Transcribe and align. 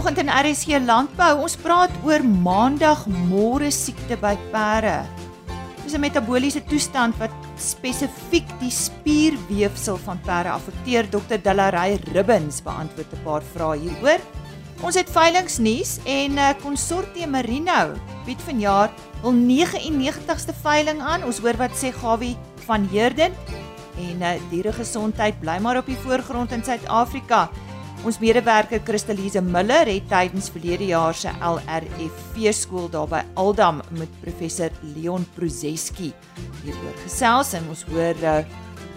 Vanoggend 0.00 0.28
in 0.28 0.32
RSG 0.32 0.78
Landbou, 0.80 1.42
ons 1.44 1.54
praat 1.60 1.92
oor 2.08 2.22
maandag 2.24 3.02
môre 3.28 3.68
siekte 3.68 4.16
by 4.16 4.30
perde. 4.48 5.02
Dis 5.84 5.92
'n 5.92 6.00
metabooliese 6.00 6.62
toestand 6.64 7.12
wat 7.20 7.34
spesifiek 7.60 8.48
die 8.62 8.70
spierweefsel 8.72 10.00
van 10.00 10.18
perde 10.24 10.56
affekteer. 10.56 11.04
Dr. 11.04 11.36
Dillarey 11.36 12.00
Ribbins 12.14 12.62
beantwoord 12.62 13.12
'n 13.12 13.24
paar 13.24 13.42
vrae 13.52 13.78
hieroor. 13.78 14.20
Ons 14.80 14.96
het 14.96 15.10
veilingnuus 15.10 15.98
en 16.06 16.38
Consortium 16.62 17.34
uh, 17.34 17.36
Merino 17.36 17.92
bied 18.24 18.40
vanjaar 18.40 18.88
hul 19.20 19.32
99ste 19.32 20.54
veiling 20.62 21.00
aan. 21.00 21.24
Ons 21.24 21.40
hoor 21.40 21.56
wat 21.58 21.76
sê 21.76 21.92
Gawie 21.92 22.38
van 22.64 22.88
Heerden 22.88 23.32
en 23.98 24.22
uh, 24.22 24.40
dieregesondheid 24.50 25.40
bly 25.40 25.58
maar 25.60 25.76
op 25.76 25.86
die 25.86 26.00
voorgrond 26.00 26.52
in 26.52 26.64
Suid-Afrika. 26.64 27.50
Ons 28.00 28.16
medewerker 28.16 28.80
Kristalise 28.80 29.42
Miller 29.44 29.84
het 29.90 30.06
tydens 30.08 30.46
verlede 30.48 30.86
jaar 30.88 31.12
se 31.14 31.28
LRF 31.44 32.38
skool 32.56 32.88
daar 32.88 33.08
by 33.10 33.20
Aldam 33.36 33.82
met 33.98 34.08
professor 34.22 34.72
Leon 34.94 35.26
Prozeski 35.34 36.08
hieroor 36.62 36.96
gesels 37.02 37.52
en 37.58 37.68
ons 37.68 37.82
hoor 37.90 38.22
uh, 38.24 38.38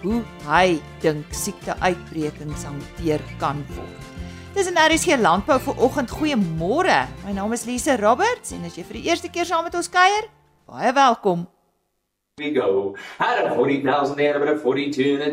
hoe 0.05 0.21
hy 0.47 0.79
dink 1.03 1.35
siekteuitbrekings 1.35 2.63
hanteer 2.63 3.19
kan 3.43 3.59
word. 3.75 4.07
Dis 4.55 4.71
'n 4.71 4.79
RSG 4.79 5.19
landbou 5.19 5.59
vir 5.59 5.83
oggend. 5.83 6.09
Goeiemôre. 6.09 7.07
My 7.25 7.33
naam 7.33 7.51
is 7.53 7.65
Lise 7.65 7.97
Roberts 7.97 8.51
en 8.51 8.63
as 8.63 8.77
jy 8.77 8.83
vir 8.83 9.01
die 9.01 9.09
eerste 9.09 9.27
keer 9.27 9.45
saam 9.45 9.63
met 9.63 9.75
ons 9.75 9.89
kuier, 9.89 10.29
baie 10.65 10.93
welkom. 10.93 11.47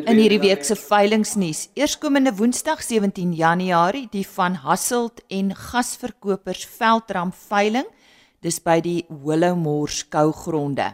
In 0.05 0.19
hierdie 0.21 0.41
week 0.43 0.65
se 0.69 0.75
veilingnuus. 0.77 1.71
Eerskomende 1.73 2.35
Woensdag 2.37 2.83
17 2.85 3.33
Januarie, 3.33 4.09
die 4.13 4.27
van 4.29 4.59
Hasselt 4.61 5.23
en 5.33 5.55
Gasverkopers 5.57 6.67
Veldram 6.69 7.33
veiling, 7.33 7.87
dis 8.45 8.61
by 8.61 8.83
die 8.85 9.07
Willowmore 9.09 9.89
skougronde. 9.89 10.91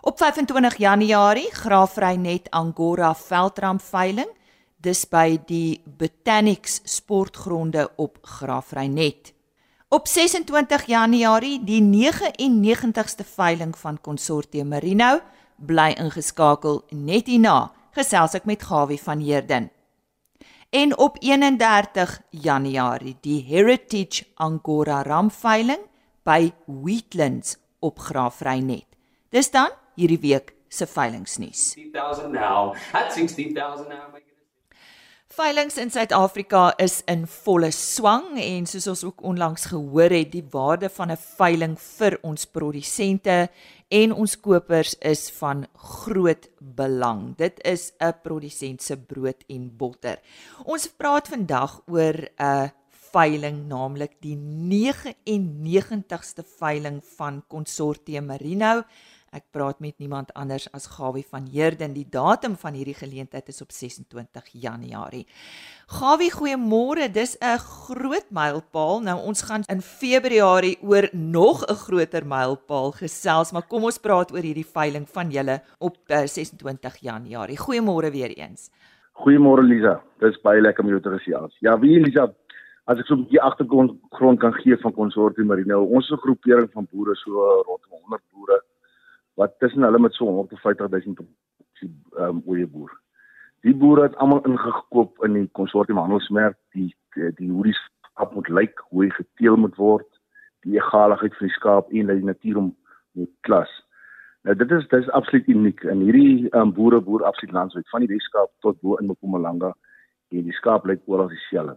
Op 0.00 0.16
25 0.18 0.78
Januarie, 0.86 1.50
Graafrynet 1.52 2.48
Angora 2.50 3.12
Veldram 3.14 3.76
veiling, 3.90 4.32
dis 4.80 5.04
by 5.04 5.36
die 5.44 5.82
Botanics 5.84 6.80
sportgronde 6.88 7.90
op 8.00 8.16
Graafrynet. 8.24 9.34
Op 9.92 10.06
26 10.06 10.84
Januarie, 10.86 11.56
die 11.66 11.80
99ste 11.82 13.24
veiling 13.26 13.72
van 13.78 13.96
Consortium 14.00 14.68
Merino, 14.70 15.16
bly 15.58 15.88
ingeskakel 15.98 16.84
net 16.94 17.26
hierna, 17.26 17.72
gesels 17.98 18.36
ek 18.38 18.46
met 18.46 18.62
Gawie 18.62 19.00
van 19.02 19.18
Heerden. 19.18 19.66
En 20.70 20.94
op 20.94 21.18
31 21.18 22.14
Januarie, 22.30 23.16
die 23.26 23.40
Heritage 23.48 24.28
Angora 24.38 25.02
Ram 25.02 25.32
veiling 25.34 25.82
by 26.22 26.52
Wheatlands 26.70 27.58
op 27.82 27.98
Graafrynet. 27.98 28.86
Dis 29.34 29.50
dan 29.50 29.74
hierdie 29.98 30.22
week 30.22 30.54
se 30.70 30.86
veilingsnuus. 30.86 31.72
60000 31.74 32.30
now. 32.30 32.76
At 32.94 33.10
60000 33.10 33.88
now. 33.90 34.06
Veilings 35.30 35.76
in 35.78 35.92
Suid-Afrika 35.94 36.72
is 36.82 37.04
in 37.06 37.20
volle 37.30 37.68
swang 37.70 38.32
en 38.42 38.64
soos 38.66 38.88
ons 38.90 39.04
ook 39.06 39.20
onlangs 39.30 39.68
gehoor 39.70 40.10
het, 40.10 40.32
die 40.32 40.42
waarde 40.50 40.88
van 40.90 41.12
'n 41.14 41.22
veiling 41.38 41.76
vir 41.78 42.18
ons 42.26 42.46
produsente 42.46 43.48
en 43.88 44.12
ons 44.12 44.40
kopers 44.40 44.96
is 44.98 45.30
van 45.38 45.66
groot 45.74 46.48
belang. 46.58 47.36
Dit 47.36 47.60
is 47.62 47.92
'n 48.00 48.12
produsent 48.22 48.82
se 48.82 48.96
brood 48.96 49.44
en 49.48 49.76
botter. 49.76 50.18
Ons 50.64 50.88
praat 50.88 51.28
vandag 51.28 51.82
oor 51.86 52.28
'n 52.38 52.72
veiling, 53.12 53.68
naamlik 53.68 54.20
die 54.20 54.36
99ste 54.36 56.42
veiling 56.42 57.04
van 57.16 57.44
Consortium 57.48 58.26
Merino 58.26 58.82
Ek 59.30 59.44
praat 59.54 59.78
met 59.78 59.94
niemand 60.02 60.32
anders 60.34 60.64
as 60.74 60.88
Gawie 60.90 61.22
van 61.22 61.44
Heerden. 61.46 61.92
Die 61.94 62.06
datum 62.10 62.56
van 62.58 62.74
hierdie 62.74 62.96
geleentheid 62.98 63.46
is 63.52 63.60
op 63.62 63.70
26 63.70 64.48
Januarie. 64.58 65.22
Gawie, 65.86 66.32
goeiemôre. 66.34 67.06
Dis 67.14 67.36
'n 67.38 67.58
groot 67.62 68.26
mylpaal. 68.30 68.98
Nou 69.00 69.18
ons 69.22 69.42
gaan 69.42 69.62
in 69.70 69.80
Februarie 69.80 70.78
oor 70.82 71.08
nog 71.12 71.62
'n 71.62 71.74
groter 71.74 72.26
mylpaal 72.26 72.90
gesels, 72.90 73.52
maar 73.52 73.68
kom 73.68 73.84
ons 73.84 73.98
praat 73.98 74.32
oor 74.32 74.42
hierdie 74.42 74.66
veiling 74.66 75.06
van 75.08 75.30
julle 75.30 75.62
op 75.78 75.96
26 76.06 76.94
eh, 76.94 77.00
Januarie. 77.00 77.58
Goeiemôre 77.58 78.10
weer 78.10 78.34
eens. 78.36 78.70
Goeiemôre 79.12 79.62
Lisa. 79.62 80.02
Dis 80.18 80.40
baie 80.42 80.60
lekker 80.60 80.84
om 80.84 80.90
jou 80.90 81.00
te 81.00 81.18
gesels. 81.18 81.56
Ja, 81.60 81.78
wie 81.78 82.00
Lisa, 82.00 82.34
as 82.86 82.98
ek 82.98 83.06
so 83.06 83.14
'n 83.14 83.22
bietjie 83.22 83.40
agtergrond 83.40 83.92
grond 84.10 84.40
kan 84.40 84.52
gee 84.52 84.76
van 84.76 84.92
Consortium 84.92 85.46
Marino, 85.46 85.84
ons 85.84 86.04
is 86.04 86.10
'n 86.10 86.20
groepering 86.20 86.72
van 86.72 86.88
boere 86.90 87.14
so 87.14 87.30
rondom 87.66 87.90
100 87.90 88.22
boere 88.32 88.62
wat 89.40 89.58
tussen 89.58 89.86
hulle 89.86 89.98
met 89.98 90.14
so 90.14 90.26
150 90.28 90.88
000 90.88 91.16
ehm 92.20 92.40
oeye 92.46 92.66
boer. 92.66 92.92
Die 93.64 93.74
boere 93.74 94.02
het 94.08 94.16
almal 94.16 94.44
ingekoop 94.48 95.24
in 95.24 95.36
die 95.38 95.48
konsortium 95.58 96.00
handelsmerk 96.00 96.58
die 96.76 96.90
die, 97.14 97.32
die 97.38 97.50
hoe 97.50 97.64
die 97.66 97.76
skaap 97.76 98.34
moet 98.36 98.48
lyk, 98.48 98.82
hoe 98.90 99.04
hy 99.04 99.10
geteel 99.16 99.56
moet 99.56 99.76
word, 99.80 100.08
die 100.64 100.76
egaligheid 100.78 101.36
van 101.38 101.48
die 101.48 101.56
skaap 101.56 101.88
en 101.90 102.12
die 102.12 102.26
natuur 102.32 102.60
om 102.60 102.74
moet 103.18 103.32
klas. 103.48 103.72
Nou 104.48 104.56
dit 104.56 104.70
is 104.76 104.86
dit 104.88 105.00
is 105.02 105.12
absoluut 105.16 105.48
uniek 105.52 105.82
en 105.92 106.04
hierdie 106.04 106.48
um, 106.56 106.72
boere 106.76 107.00
boer 107.04 107.24
absoluut 107.28 107.56
landwyd 107.56 107.88
van 107.92 108.04
die 108.04 108.12
Weskaap 108.12 108.52
tot 108.64 108.80
bo 108.80 108.96
in 109.00 109.10
Mpumalanga 109.10 109.72
en 110.30 110.46
die 110.46 110.56
skaap 110.56 110.86
lyk 110.88 111.02
oral 111.06 111.28
dieselfde. 111.32 111.76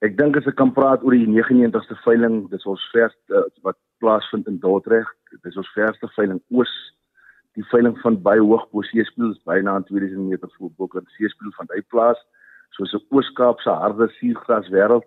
Ek 0.00 0.14
dink 0.16 0.38
as 0.38 0.46
ek 0.48 0.56
kan 0.56 0.70
praat 0.72 1.02
oor 1.04 1.12
die 1.12 1.28
99ste 1.28 1.92
veiling, 2.06 2.46
dis 2.48 2.64
ons 2.64 2.84
verste 2.94 3.36
uh, 3.36 3.42
wat 3.66 3.76
plaasvind 4.00 4.46
in 4.48 4.56
Dordrecht. 4.62 5.12
Dis 5.44 5.58
ons 5.60 5.68
verste 5.74 6.08
veiling 6.14 6.38
oos. 6.56 6.72
Die 7.58 7.66
veiling 7.68 7.98
van 8.00 8.16
baie 8.24 8.40
hoog 8.40 8.64
bo 8.72 8.80
seespieël 8.88 9.34
is 9.34 9.42
byna 9.44 9.74
aan 9.76 9.84
2000 9.90 10.24
meter 10.30 10.48
voor 10.56 10.72
bo 10.78 10.88
kan 10.88 11.04
seespieël 11.18 11.52
van 11.58 11.68
daai 11.68 11.84
plaas 11.92 12.16
soos 12.78 12.94
'n 12.96 13.04
Ooskaapse 13.12 13.68
harde 13.82 14.08
suurgras 14.16 14.72
wêreld. 14.72 15.04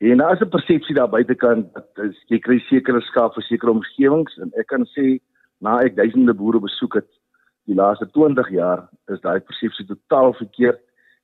En 0.00 0.18
daar 0.18 0.34
is 0.34 0.42
'n 0.42 0.50
persepsie 0.50 0.94
daar 0.94 1.14
buitekant 1.14 1.72
dat 1.74 1.88
is, 2.08 2.18
jy 2.26 2.38
kry 2.38 2.58
sekere 2.58 3.00
skaap 3.00 3.34
vir 3.34 3.42
sekere 3.42 3.70
omgewings 3.70 4.38
en 4.42 4.50
ek 4.58 4.66
kan 4.66 4.84
sê 4.98 5.20
na 5.60 5.78
ek 5.86 5.94
duisende 5.94 6.34
boere 6.34 6.58
besoek 6.58 6.94
het 6.94 7.10
die 7.66 7.74
laaste 7.74 8.10
20 8.10 8.50
jaar 8.50 8.88
is 9.06 9.20
daai 9.20 9.40
persepsie 9.40 9.86
totaal 9.86 10.32
verkeerd. 10.34 10.80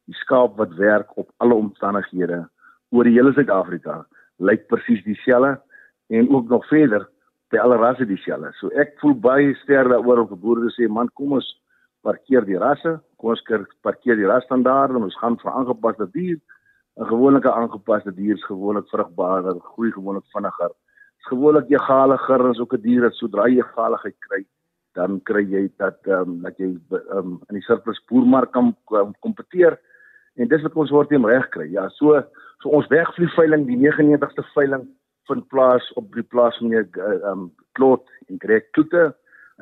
Die 0.06 0.14
skaap 0.14 0.56
wat 0.56 0.74
werk 0.76 1.16
op 1.18 1.30
alle 1.38 1.54
omstandighede 1.54 2.53
oor 2.94 3.08
die 3.08 3.16
hele 3.16 3.32
Suid-Afrika 3.34 4.04
lyk 4.38 4.68
presies 4.70 5.02
dieselfde 5.04 5.58
en 6.14 6.30
ook 6.30 6.48
nog 6.48 6.66
verder 6.68 7.08
by 7.50 7.60
alle 7.62 7.76
rasse 7.78 8.06
dieselfde. 8.06 8.52
So 8.60 8.70
ek 8.80 8.96
voel 9.02 9.14
baie 9.26 9.54
sterk 9.62 9.90
daaroor 9.92 10.24
om 10.24 10.40
boere 10.40 10.70
sê 10.74 10.88
man 10.88 11.10
kom 11.18 11.36
ons 11.38 11.50
parkeer 12.04 12.44
die 12.46 12.58
rasse, 12.60 12.98
kom 13.18 13.34
ons 13.34 13.44
parkeer 13.86 14.18
die 14.20 14.28
rasstandaarde 14.28 14.98
en 14.98 15.08
ons 15.08 15.20
gaan 15.22 15.38
vir 15.42 15.52
aangepaste 15.52 16.10
dier. 16.16 16.38
'n 16.94 17.06
Gewone 17.10 17.40
aangepaste 17.42 18.12
dier 18.14 18.34
is 18.34 18.44
gewoonlik 18.46 18.86
vrugbaarder, 18.92 19.58
groei 19.74 19.90
gewoonlik 19.90 20.26
vinniger. 20.32 20.70
Is 21.18 21.30
gewoonlik 21.30 21.70
egaliger 21.70 22.48
as 22.50 22.60
ook 22.60 22.74
'n 22.74 22.82
dier 22.82 23.02
wat 23.02 23.14
sodra 23.14 23.48
jy 23.48 23.58
egaligheid 23.58 24.18
kry, 24.28 24.44
dan 24.94 25.20
kry 25.22 25.42
jy 25.42 25.64
dat 25.78 25.98
ehm 26.06 26.20
um, 26.20 26.42
dat 26.42 26.56
jy 26.58 26.78
um, 27.10 27.40
in 27.48 27.58
die 27.58 27.66
surplus 27.66 28.00
boermark 28.08 28.52
kan 28.52 28.76
kompeteer. 29.20 29.78
En 30.34 30.50
dis 30.50 30.62
wat 30.66 30.76
ons 30.82 30.92
word 30.94 31.10
teen 31.12 31.26
reg 31.26 31.48
kry. 31.54 31.68
Ja, 31.72 31.88
so 31.98 32.20
so 32.62 32.72
ons 32.74 32.88
wegvlieg 32.90 33.34
veiling 33.36 33.66
die 33.68 33.78
99ste 33.78 34.44
veiling 34.54 34.86
vind 35.28 35.46
plaas 35.52 35.84
op 36.00 36.08
die 36.16 36.24
plaas 36.34 36.56
van 36.60 36.72
die 36.72 36.80
uh, 36.80 37.18
um 37.30 37.50
Klot 37.78 38.08
en 38.28 38.40
Greg 38.42 38.66
Kloete. 38.76 39.10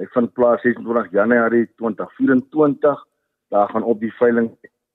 Hy 0.00 0.06
vind 0.14 0.32
plaas 0.38 0.62
26 0.64 1.12
Januarie 1.12 1.66
2024. 1.80 3.02
Daar 3.52 3.68
gaan 3.68 3.84
op 3.84 4.00
die 4.00 4.12
veiling 4.18 4.52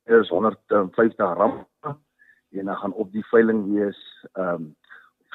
is 0.07 0.29
150 0.31 1.37
rand 1.37 1.65
en 2.55 2.65
dan 2.65 2.77
gaan 2.79 2.93
op 2.93 3.11
die 3.11 3.25
veiling 3.29 3.65
wees 3.73 3.99
um 4.39 4.73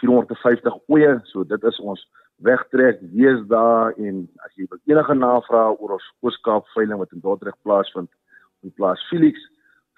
450 0.01 0.79
oeye. 0.89 1.21
So 1.31 1.45
dit 1.47 1.65
is 1.71 1.81
ons 1.81 2.03
wegtrek 2.43 2.99
wees 3.15 3.41
daar 3.47 3.93
en 4.01 4.25
as 4.43 4.55
jy 4.59 4.67
enige 4.91 5.15
navrae 5.15 5.77
oor 5.77 5.99
ons 5.99 6.13
Ooskaap 6.27 6.67
veiling 6.75 6.99
wat 6.99 7.13
in 7.15 7.23
Dordrecht 7.23 7.61
plaasvind 7.63 8.11
op 8.11 8.67
die 8.67 8.75
plaas 8.81 9.03
Felix 9.11 9.39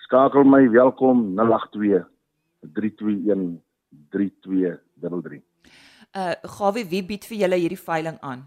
skakel 0.04 0.44
my 0.44 0.62
welkom 0.70 1.26
082 1.38 2.04
321 2.76 3.60
32 4.10 4.78
33. 5.00 5.42
Uh 6.14 6.32
Gawie, 6.56 6.84
wie 6.88 7.02
bied 7.02 7.24
vir 7.28 7.44
julle 7.44 7.58
hierdie 7.58 7.80
veiling 7.80 8.20
aan? 8.20 8.44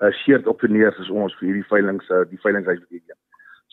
uh, 0.00 0.10
Sheert 0.22 0.46
opneers 0.46 0.98
is 0.98 1.10
ons 1.10 1.34
vir 1.38 1.50
hierdie 1.50 1.66
veilings 1.70 2.08
uh 2.12 2.24
die 2.30 2.40
veilingshuis 2.42 2.82
beteken. 2.86 3.16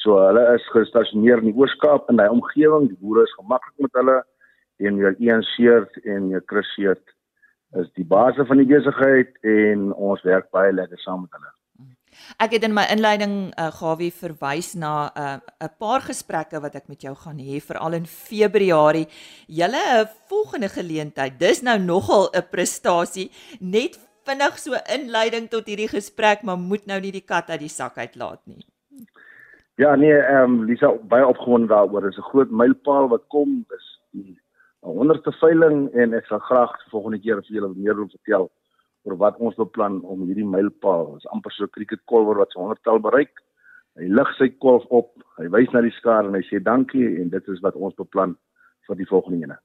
So 0.04 0.20
hulle 0.22 0.44
is 0.54 0.66
gestasioneer 0.74 1.42
in 1.42 1.52
die 1.52 1.58
Ooskaap 1.58 2.10
in 2.12 2.20
daai 2.20 2.30
omgewing. 2.30 2.90
Die 2.92 3.00
boere 3.02 3.26
is 3.26 3.36
gemaklik 3.40 3.86
met 3.86 4.00
hulle 4.00 4.18
en 4.88 5.00
jou 5.02 5.14
een 5.24 5.46
sheert 5.56 5.96
en 6.06 6.30
jou 6.34 6.42
Chris 6.52 6.74
sheert 6.76 7.16
is 7.82 7.90
die 8.00 8.06
basis 8.08 8.48
van 8.48 8.62
die 8.62 8.70
besigheid 8.70 9.34
en 9.44 9.90
ons 9.94 10.22
werk 10.28 10.52
baie 10.56 10.72
lekker 10.72 11.00
saam 11.02 11.26
met 11.26 11.34
hulle. 11.36 11.50
Ek 12.38 12.52
het 12.52 12.64
in 12.68 12.74
my 12.76 12.84
inleiding 12.92 13.36
uh, 13.58 13.70
Gawie 13.72 14.12
verwys 14.14 14.74
na 14.76 15.10
'n 15.10 15.42
uh, 15.42 15.70
paar 15.80 16.02
gesprekke 16.02 16.62
wat 16.62 16.76
ek 16.76 16.88
met 16.88 17.02
jou 17.02 17.16
gaan 17.16 17.40
hê 17.40 17.62
veral 17.62 17.94
in 17.94 18.06
Februarie. 18.06 19.08
Julle 19.48 19.84
'n 20.04 20.10
volgende 20.28 20.70
geleentheid. 20.70 21.40
Dis 21.40 21.62
nou 21.62 21.80
nogal 21.80 22.30
'n 22.34 22.46
prestasie. 22.52 23.32
Net 23.60 23.98
vinnig 24.26 24.60
so 24.60 24.76
inleiding 24.94 25.50
tot 25.50 25.66
hierdie 25.66 25.88
gesprek, 25.88 26.44
maar 26.44 26.58
moet 26.58 26.86
nou 26.86 27.00
nie 27.00 27.12
die 27.12 27.26
kat 27.26 27.50
uit 27.50 27.60
die 27.60 27.76
sak 27.80 27.98
uitlaat 27.98 28.42
nie. 28.46 28.66
Ja, 29.76 29.96
nee, 29.96 30.14
ehm 30.14 30.44
um, 30.44 30.66
Lisa 30.66 30.92
baie 31.10 31.26
opgewonde 31.26 31.68
daaroor. 31.68 32.02
Dit 32.02 32.12
is 32.12 32.18
'n 32.18 32.30
groot 32.32 32.52
mylpaal 32.52 33.08
wat 33.08 33.24
kom. 33.28 33.66
Dis 33.70 33.88
die 34.12 34.40
100ste 34.82 35.32
veiling 35.40 35.90
en 35.94 36.14
ek 36.14 36.26
sal 36.26 36.40
graag 36.40 36.72
volgende 36.90 37.20
keer 37.20 37.42
vir 37.42 37.56
julle 37.56 37.74
meer 37.76 37.96
wil 37.96 38.10
vertel 38.10 38.52
oor 39.08 39.18
wat 39.24 39.40
ons 39.40 39.56
beplan 39.56 40.02
om 40.04 40.26
hierdie 40.28 40.48
mylpaal. 40.48 41.14
Dit 41.16 41.24
is 41.24 41.32
amper 41.32 41.54
so 41.56 41.64
'n 41.64 41.76
cricketkolwer 41.76 42.38
wat 42.38 42.52
se 42.52 42.60
100 42.60 42.84
tel 42.84 43.00
bereik. 43.00 43.40
Hy 43.98 44.08
lig 44.08 44.30
sy 44.38 44.50
kolf 44.60 44.86
op, 44.90 45.16
hy 45.38 45.48
wys 45.50 45.72
na 45.74 45.82
die 45.82 45.96
skaar 46.00 46.28
en 46.28 46.36
hy 46.36 46.44
sê 46.46 46.62
dankie 46.62 47.22
en 47.22 47.30
dit 47.30 47.48
is 47.48 47.62
wat 47.62 47.76
ons 47.76 47.96
beplan 47.96 48.36
vir 48.88 48.96
die 48.96 49.10
volgende 49.10 49.46
ene. 49.46 49.58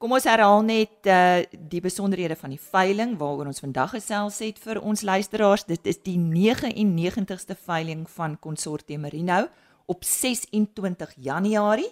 Kom 0.00 0.12
ons 0.12 0.24
herhaal 0.24 0.62
net 0.64 1.06
uh 1.06 1.42
die 1.52 1.80
besonderhede 1.80 2.36
van 2.36 2.50
die 2.50 2.60
veiling 2.60 3.18
waaroor 3.20 3.46
ons 3.46 3.60
vandag 3.60 3.90
gesels 3.90 4.38
het 4.40 4.58
vir 4.58 4.80
ons 4.80 5.02
luisteraars. 5.02 5.66
Dit 5.68 5.86
is 5.86 5.98
die 6.02 6.16
99ste 6.18 7.56
veiling 7.56 8.06
van 8.10 8.38
Consortium 8.40 9.00
Merino 9.00 9.46
op 9.86 10.04
26 10.04 11.14
Januarie 11.16 11.90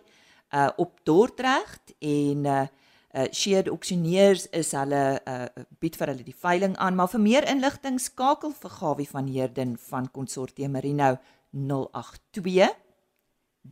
uh 0.55 0.71
op 0.77 1.01
Dordrecht 1.05 1.95
en 2.01 2.45
uh 2.45 2.67
uh 3.19 3.27
shared 3.33 3.69
auctioneers 3.69 4.47
is 4.61 4.71
hulle 4.79 5.05
uh 5.27 5.49
bied 5.83 5.97
vir 5.99 6.09
hulle 6.13 6.25
die 6.27 6.41
veiling 6.45 6.75
aan 6.85 6.95
maar 6.99 7.11
vir 7.15 7.23
meer 7.25 7.45
inligting 7.51 7.97
skakel 8.03 8.53
vir 8.61 8.73
Gawie 8.77 9.11
van 9.11 9.27
Heerden 9.27 9.71
van 9.89 10.05
Consortium 10.15 10.73
Merino 10.77 11.11
082 11.51 12.69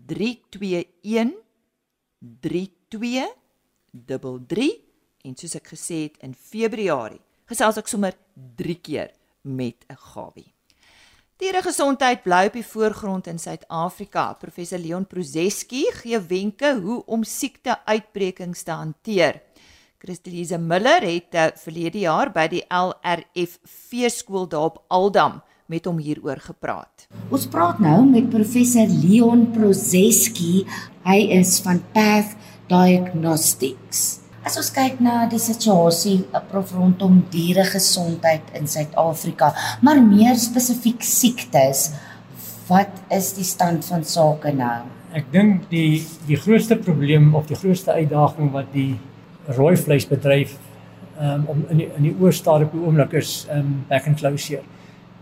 321 0.08 1.32
3233 2.43 4.75
en 5.26 5.32
soos 5.38 5.54
ek 5.60 5.66
gesê 5.76 5.99
het 6.08 6.16
in 6.26 6.34
Februarie 6.34 7.22
gesels 7.46 7.78
ek 7.78 7.88
sommer 7.90 8.14
3 8.58 8.81
keer 8.82 9.10
met 9.42 9.87
'n 9.88 9.99
Gawie 10.10 10.55
Diere 11.36 11.60
gesondheid 11.60 12.22
bly 12.24 12.46
op 12.48 12.54
die 12.56 12.64
voorgrond 12.64 13.26
in 13.28 13.36
Suid-Afrika. 13.36 14.22
Professor 14.40 14.80
Leon 14.80 15.04
Prozeski 15.04 15.82
gee 15.98 16.16
wenke 16.30 16.70
hoe 16.80 17.02
om 17.12 17.26
siekte-uitbrekings 17.28 18.64
te 18.64 18.72
hanteer. 18.72 19.42
Christelise 20.00 20.56
Miller 20.56 21.04
het 21.04 21.36
uh, 21.36 21.50
verlede 21.60 22.06
jaar 22.06 22.32
by 22.32 22.46
die 22.54 22.64
LRF 22.72 23.58
veeskool 23.68 24.48
daar 24.48 24.70
op 24.70 24.80
Aldam 24.88 25.42
met 25.68 25.84
hom 25.84 26.00
hieroor 26.00 26.40
gepraat. 26.40 27.04
Ons 27.28 27.44
praat 27.52 27.84
nou 27.84 27.98
met 28.08 28.32
professor 28.32 28.88
Leon 28.88 29.50
Prozeski. 29.52 30.62
Hy 31.04 31.20
is 31.36 31.58
van 31.60 31.84
Path 31.92 32.32
Diagnostics. 32.72 34.25
As 34.46 34.54
ons 34.60 34.69
kyk 34.70 35.00
na 35.02 35.25
die 35.26 35.40
situasie 35.43 36.20
prof 36.46 36.69
rondom 36.70 37.16
dieregesondheid 37.32 38.52
in 38.54 38.69
Suid-Afrika, 38.70 39.48
maar 39.82 39.98
meer 39.98 40.37
spesifiek 40.38 41.02
siektes, 41.02 41.88
wat 42.69 42.93
is 43.10 43.32
die 43.34 43.46
stand 43.48 43.82
van 43.88 44.04
sake 44.06 44.52
nou? 44.54 44.84
Ek 45.19 45.26
dink 45.32 45.64
die 45.72 46.04
die 46.28 46.38
grootste 46.38 46.78
probleem 46.78 47.32
of 47.34 47.48
die 47.50 47.58
grootste 47.58 47.96
uitdaging 47.96 48.52
wat 48.54 48.70
die 48.70 48.93
rooi 49.56 49.75
vleisbedryf 49.81 50.54
um, 51.19 51.42
om 51.50 51.64
in 51.75 51.82
die, 51.82 51.88
in 51.99 52.06
die 52.06 52.14
oorstade 52.22 52.69
op 52.69 52.76
die 52.76 52.84
oomblik 52.87 53.19
is 53.19 53.32
um 53.50 53.81
back 53.90 54.06
and 54.06 54.20
closure. 54.22 54.62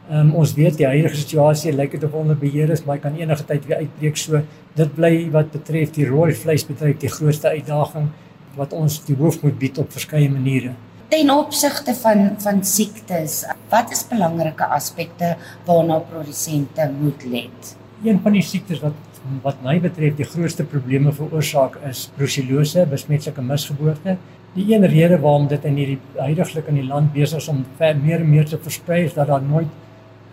Um, 0.04 0.34
ons 0.36 0.52
weet 0.52 0.76
die 0.76 0.84
huidige 0.90 1.16
situasie 1.16 1.72
lyk 1.72 1.96
dit 1.96 2.04
of 2.04 2.12
onder 2.20 2.36
beheer 2.36 2.68
is, 2.76 2.84
maar 2.84 3.00
kan 3.00 3.16
enige 3.16 3.48
tyd 3.48 3.64
weer 3.70 3.86
uitbreek. 3.86 4.20
So 4.20 4.44
dit 4.76 4.92
bly 5.00 5.14
wat 5.32 5.48
betref 5.56 5.96
die 5.96 6.10
rooi 6.12 6.34
vleisbedryf 6.36 7.00
die 7.00 7.14
grootste 7.16 7.54
uitdaging 7.56 8.12
wat 8.56 8.72
ons 8.72 9.00
die 9.06 9.16
hoof 9.16 9.42
moet 9.42 9.58
bied 9.58 9.78
op 9.78 9.92
verskeie 9.92 10.30
maniere. 10.30 10.74
Ten 11.08 11.30
opsigte 11.30 11.94
van 11.94 12.34
van 12.42 12.62
siektes, 12.64 13.44
wat 13.70 13.92
is 13.92 14.04
belangrike 14.10 14.66
aspekte 14.76 15.34
waarna 15.66 15.98
produsente 15.98 16.90
moet 17.00 17.24
let? 17.24 17.74
Een 18.04 18.20
van 18.22 18.32
die 18.32 18.42
siektes 18.42 18.80
wat 18.84 18.96
wat 19.42 19.60
my 19.64 19.78
betref 19.80 20.18
die 20.18 20.26
grootste 20.28 20.66
probleme 20.68 21.12
veroorsaak 21.16 21.78
is 21.88 22.10
brucellose, 22.16 22.84
besmetlike 22.90 23.40
misgeboorte. 23.42 24.18
Die 24.54 24.66
een 24.74 24.84
rede 24.86 25.16
waarom 25.18 25.46
dit 25.48 25.64
in 25.64 25.78
hierdie 25.80 26.00
huidigelik 26.18 26.68
in 26.68 26.82
die 26.82 26.86
land 26.86 27.12
besig 27.14 27.40
is 27.40 27.48
om 27.48 27.64
ver 27.78 27.96
meer 27.96 28.20
en 28.20 28.28
meer 28.30 28.44
te 28.50 28.58
versprei 28.60 29.04
is 29.06 29.16
dat 29.16 29.32
daar 29.32 29.42
nooit 29.42 29.70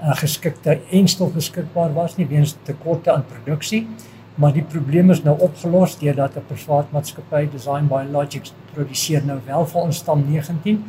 'n 0.02 0.18
geskikte 0.18 0.80
enstof 0.90 1.34
beskikbaar 1.34 1.94
was 1.94 2.18
nie 2.18 2.28
weens 2.28 2.56
tekorte 2.66 3.12
aan 3.14 3.26
produksie 3.26 3.88
maar 4.36 4.54
die 4.54 4.64
probleem 4.64 5.12
is 5.12 5.24
nou 5.24 5.36
opgelos 5.40 5.98
deurdat 6.00 6.36
'n 6.38 6.46
privaat 6.48 6.92
maatskappy 6.92 7.50
Design 7.52 7.88
Biologics 7.88 8.54
produseer 8.74 9.26
nou 9.26 9.40
wel 9.46 9.66
vir 9.66 9.82
ons 9.82 9.98
stam 9.98 10.24
19 10.28 10.84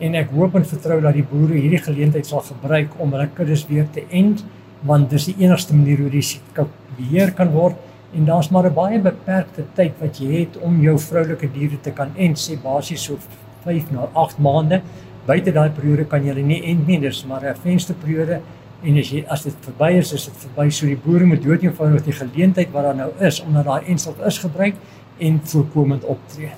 en 0.00 0.14
ek 0.14 0.30
hoop 0.30 0.54
en 0.54 0.64
vertrou 0.64 1.00
dat 1.00 1.14
die 1.14 1.26
boere 1.32 1.54
hierdie 1.54 1.82
geleentheid 1.82 2.26
sal 2.26 2.40
gebruik 2.40 2.90
om 2.98 3.12
hulle 3.12 3.28
kuddes 3.34 3.66
weer 3.68 3.86
te 3.92 4.04
end 4.10 4.44
want 4.82 5.10
dis 5.10 5.24
die 5.24 5.36
enigste 5.44 5.76
manier 5.76 5.98
hoe 5.98 6.10
die 6.10 6.24
siekte 6.24 6.66
beheer 6.96 7.32
kan 7.36 7.52
word. 7.52 7.76
En 8.16 8.24
daar's 8.24 8.50
maar 8.50 8.66
'n 8.66 8.74
baie 8.74 8.98
beperkte 8.98 9.64
tyd 9.74 9.92
wat 10.00 10.18
jy 10.18 10.40
het 10.40 10.56
om 10.58 10.80
jou 10.82 10.98
vroulike 10.98 11.52
diere 11.52 11.80
te 11.80 11.90
kan 11.90 12.10
end 12.16 12.38
sê 12.38 12.56
basies 12.62 13.02
so 13.02 13.18
5 13.64 13.90
na 13.92 14.08
8 14.14 14.38
maande 14.38 14.82
buite 15.26 15.52
daai 15.52 15.70
periode 15.70 16.04
kan 16.08 16.22
jy 16.24 16.32
hulle 16.32 16.46
nie 16.46 16.62
end 16.64 16.86
nie 16.86 16.98
dis 16.98 17.24
maar 17.26 17.44
'n 17.44 17.54
vensterperiode 17.54 18.40
En 18.80 18.96
as 18.96 19.10
jy 19.12 19.20
as 19.28 19.42
dit 19.44 19.56
verby 19.66 19.90
is, 19.98 20.14
is 20.16 20.24
dit 20.30 20.36
verby. 20.46 20.70
So 20.72 20.88
die 20.88 20.96
boere 20.96 21.26
moet 21.28 21.42
dood 21.44 21.64
eenvoudig 21.66 22.06
die 22.06 22.16
geleentheid 22.16 22.72
wat 22.72 22.88
daar 22.88 22.96
nou 22.96 23.10
is 23.28 23.40
omdat 23.44 23.68
daai 23.68 23.90
enstof 23.92 24.20
is 24.26 24.38
gebruik 24.40 24.78
en 25.20 25.40
voorkomend 25.52 26.04
optree. 26.08 26.52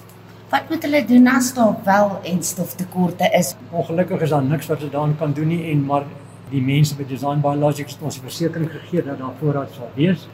Wat 0.53 0.69
moet 0.71 0.85
hulle 0.87 1.01
doen 1.09 1.27
as 1.33 1.49
daar 1.57 1.75
wel 1.85 2.21
enstoftekorte 2.35 3.31
is? 3.39 3.55
Ongelukkig 3.71 4.23
is 4.23 4.31
daar 4.31 4.45
niks 4.45 4.71
wat 4.71 4.79
hulle 4.79 4.93
daaraan 4.93 5.17
kan 5.19 5.33
doen 5.33 5.49
nie 5.49 5.65
en 5.73 5.83
maar 5.89 6.07
die 6.53 6.63
mense 6.63 6.95
by 6.95 7.07
Design 7.09 7.43
Biologics 7.43 7.97
het 7.97 8.07
ons 8.07 8.21
versekering 8.23 8.71
gegee 8.71 9.03
dat 9.03 9.19
daar 9.19 9.35
voorraad 9.41 9.75
sal 9.75 9.91
wees. 9.97 10.29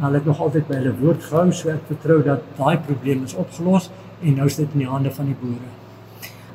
Hulle 0.00 0.20
het 0.20 0.28
nog 0.28 0.40
altyd 0.40 0.68
by 0.68 0.78
hulle 0.78 0.92
woord 1.00 1.24
gehou, 1.24 1.46
so 1.52 1.72
ek 1.72 1.84
vertrou 1.90 2.20
dat 2.24 2.44
daai 2.56 2.76
probleem 2.86 3.24
is 3.26 3.34
opgelos 3.34 3.90
en 4.22 4.38
nou 4.38 4.46
is 4.48 4.56
dit 4.60 4.72
in 4.72 4.84
die 4.86 4.88
hande 4.88 5.12
van 5.12 5.28
die 5.32 5.36
boere. 5.40 5.72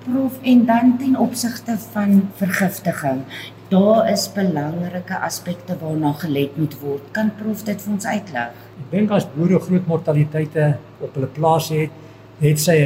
Prof 0.06 0.38
en 0.42 0.66
dan 0.66 0.96
ten 0.98 1.18
opsigte 1.20 1.78
van 1.92 2.22
vergiftiging 2.40 3.26
daar 3.72 4.10
is 4.12 4.26
belangrike 4.36 5.18
aspekte 5.24 5.78
waarna 5.80 6.12
gelet 6.20 6.58
moet 6.60 6.74
word. 6.82 7.04
Kan 7.16 7.32
prof 7.40 7.64
dit 7.64 7.80
vir 7.82 7.94
ons 7.94 8.06
uitlig? 8.06 8.64
Ek 8.84 8.88
dink 8.92 9.12
as 9.16 9.28
boere 9.32 9.60
groot 9.64 9.86
mortaliteite 9.88 10.66
op 11.00 11.16
hulle 11.16 11.30
plase 11.32 11.78
het, 11.78 12.00
het 12.42 12.60
sy 12.60 12.78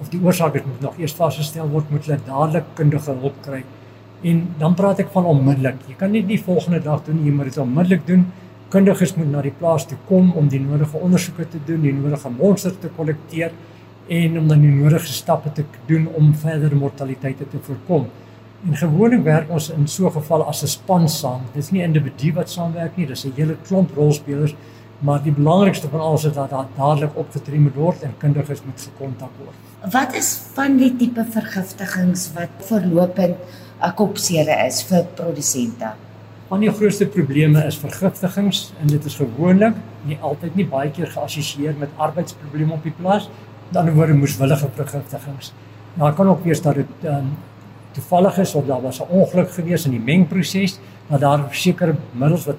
of 0.00 0.08
die 0.08 0.20
oorsake 0.24 0.62
moet 0.64 0.84
nog 0.86 1.00
eers 1.02 1.12
vasgestel 1.18 1.68
word, 1.68 1.90
moet 1.92 2.06
hulle 2.06 2.20
dadelik 2.24 2.70
kundige 2.78 3.12
hulp 3.20 3.36
kry. 3.44 3.60
En 4.24 4.40
dan 4.58 4.76
praat 4.78 5.02
ek 5.04 5.10
van 5.12 5.28
onmiddellik. 5.28 5.82
Jy 5.90 5.96
kan 6.00 6.14
nie 6.14 6.22
die 6.26 6.38
volgende 6.40 6.80
dag 6.86 7.02
doen, 7.06 7.18
jy 7.26 7.34
moet 7.34 7.50
dit 7.50 7.58
onmiddellik 7.62 8.06
doen. 8.06 8.22
Kundiges 8.72 9.12
moet 9.18 9.28
na 9.32 9.42
die 9.44 9.52
plaas 9.58 9.84
toe 9.90 9.98
kom 10.08 10.30
om 10.36 10.48
die 10.48 10.60
nodige 10.62 11.02
ondersoeke 11.04 11.48
te 11.52 11.60
doen, 11.66 11.82
die 11.84 11.92
nodige 11.96 12.32
monsters 12.32 12.80
te 12.80 12.88
kollekteer 12.96 13.52
en 14.08 14.40
om 14.40 14.48
dan 14.48 14.64
die 14.64 14.72
nodige 14.72 15.12
stappe 15.12 15.52
te 15.52 15.66
doen 15.90 16.08
om 16.16 16.32
verdere 16.32 16.80
mortaliteite 16.80 17.44
te 17.52 17.60
voorkom. 17.68 18.08
En 18.66 18.76
gewoonlik 18.76 19.22
werk 19.22 19.50
ons 19.54 19.70
in 19.70 19.86
so 19.88 20.06
'n 20.06 20.12
geval 20.12 20.42
as 20.44 20.62
'n 20.62 20.66
span 20.66 21.08
saam. 21.08 21.40
Dit 21.52 21.62
is 21.62 21.70
nie 21.70 21.82
individu 21.82 22.32
wat 22.32 22.50
saamwerk 22.50 22.96
nie, 22.96 23.06
dis 23.06 23.24
'n 23.24 23.32
hele 23.36 23.56
klomp 23.66 23.94
rolspelers, 23.96 24.54
maar 24.98 25.22
die 25.22 25.32
belangrikste 25.32 25.88
van 25.88 26.00
alles 26.00 26.24
is 26.24 26.32
dat 26.32 26.50
daar 26.50 26.66
dadelik 26.76 27.16
opgetree 27.16 27.60
moet 27.60 27.74
word 27.74 28.02
en 28.02 28.14
kundiges 28.18 28.62
moet 28.64 28.80
gekontak 28.80 29.30
word. 29.44 29.56
Wat 29.92 30.14
is 30.14 30.40
van 30.54 30.76
die 30.76 30.96
tipe 30.96 31.24
vergiftigings 31.30 32.32
wat 32.34 32.48
voorlopend 32.58 33.36
'n 33.82 33.94
kopseere 33.94 34.66
is 34.66 34.82
vir 34.82 35.04
produsente? 35.14 35.92
Van 36.48 36.60
die 36.60 36.70
grootste 36.70 37.06
probleme 37.06 37.64
is 37.66 37.76
vergiftigings 37.76 38.72
en 38.80 38.86
dit 38.86 39.04
is 39.04 39.14
gewoonlik 39.14 39.74
nie 40.02 40.18
altyd 40.20 40.54
nie 40.54 40.66
baie 40.66 40.90
keer 40.90 41.06
geassosieer 41.06 41.74
met 41.78 41.88
arbeidsprobleme 41.96 42.72
op 42.72 42.82
die 42.82 42.94
plaas. 43.00 43.30
Die 43.70 43.78
ander 43.78 43.94
woorde 43.94 44.14
moeswillige 44.14 44.68
vergiftigings. 44.74 45.52
Maar 45.94 46.14
kan 46.14 46.28
ook 46.28 46.44
wees 46.44 46.62
dat 46.62 46.74
dit 46.74 46.86
um, 47.04 47.36
toevallig 47.92 48.38
is 48.38 48.54
of 48.54 48.66
daar 48.66 48.82
was 48.82 49.00
'n 49.00 49.10
ongeluk 49.10 49.50
gewees 49.50 49.84
in 49.84 49.90
die 49.90 50.00
mengproses 50.00 50.78
dat 51.08 51.20
daar 51.20 51.48
sekere 51.50 51.94
middels 52.12 52.44
wat 52.44 52.56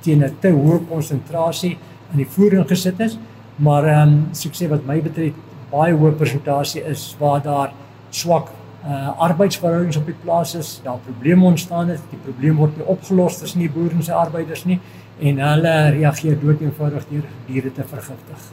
teen 0.00 0.24
'n 0.24 0.36
te 0.40 0.50
hoë 0.50 0.80
konsentrasie 0.88 1.78
in 2.10 2.16
die 2.16 2.28
voeding 2.28 2.68
gesit 2.68 3.00
is. 3.00 3.18
Maar 3.56 3.84
ehm 3.84 4.08
um, 4.08 4.28
sukses 4.32 4.68
wat 4.68 4.86
my 4.86 5.02
betref 5.02 5.32
baie 5.70 5.94
hoë 5.94 6.12
persentasie 6.12 6.84
is 6.84 7.16
waar 7.18 7.42
daar 7.42 7.72
swak 8.10 8.48
uh, 8.86 9.18
arbeidsverhoudings 9.18 9.96
op 9.96 10.06
die 10.06 10.16
plaas 10.22 10.54
is 10.54 10.80
daar 10.84 10.98
probleme 11.06 11.44
ontstaan 11.44 11.88
het 11.88 12.00
die 12.10 12.20
probleem 12.24 12.56
word 12.56 12.76
nie 12.76 12.86
opgelos 12.86 13.38
tussen 13.38 13.64
die 13.64 13.70
boere 13.70 13.94
en 13.94 14.02
sy 14.02 14.12
arbeiders 14.12 14.64
nie 14.64 14.80
en 15.20 15.38
hulle 15.38 15.74
reageer 15.94 16.38
dood 16.40 16.60
eenvoudig 16.60 17.06
deur 17.10 17.26
diere 17.46 17.72
te 17.72 17.84
vergiftig. 17.86 18.48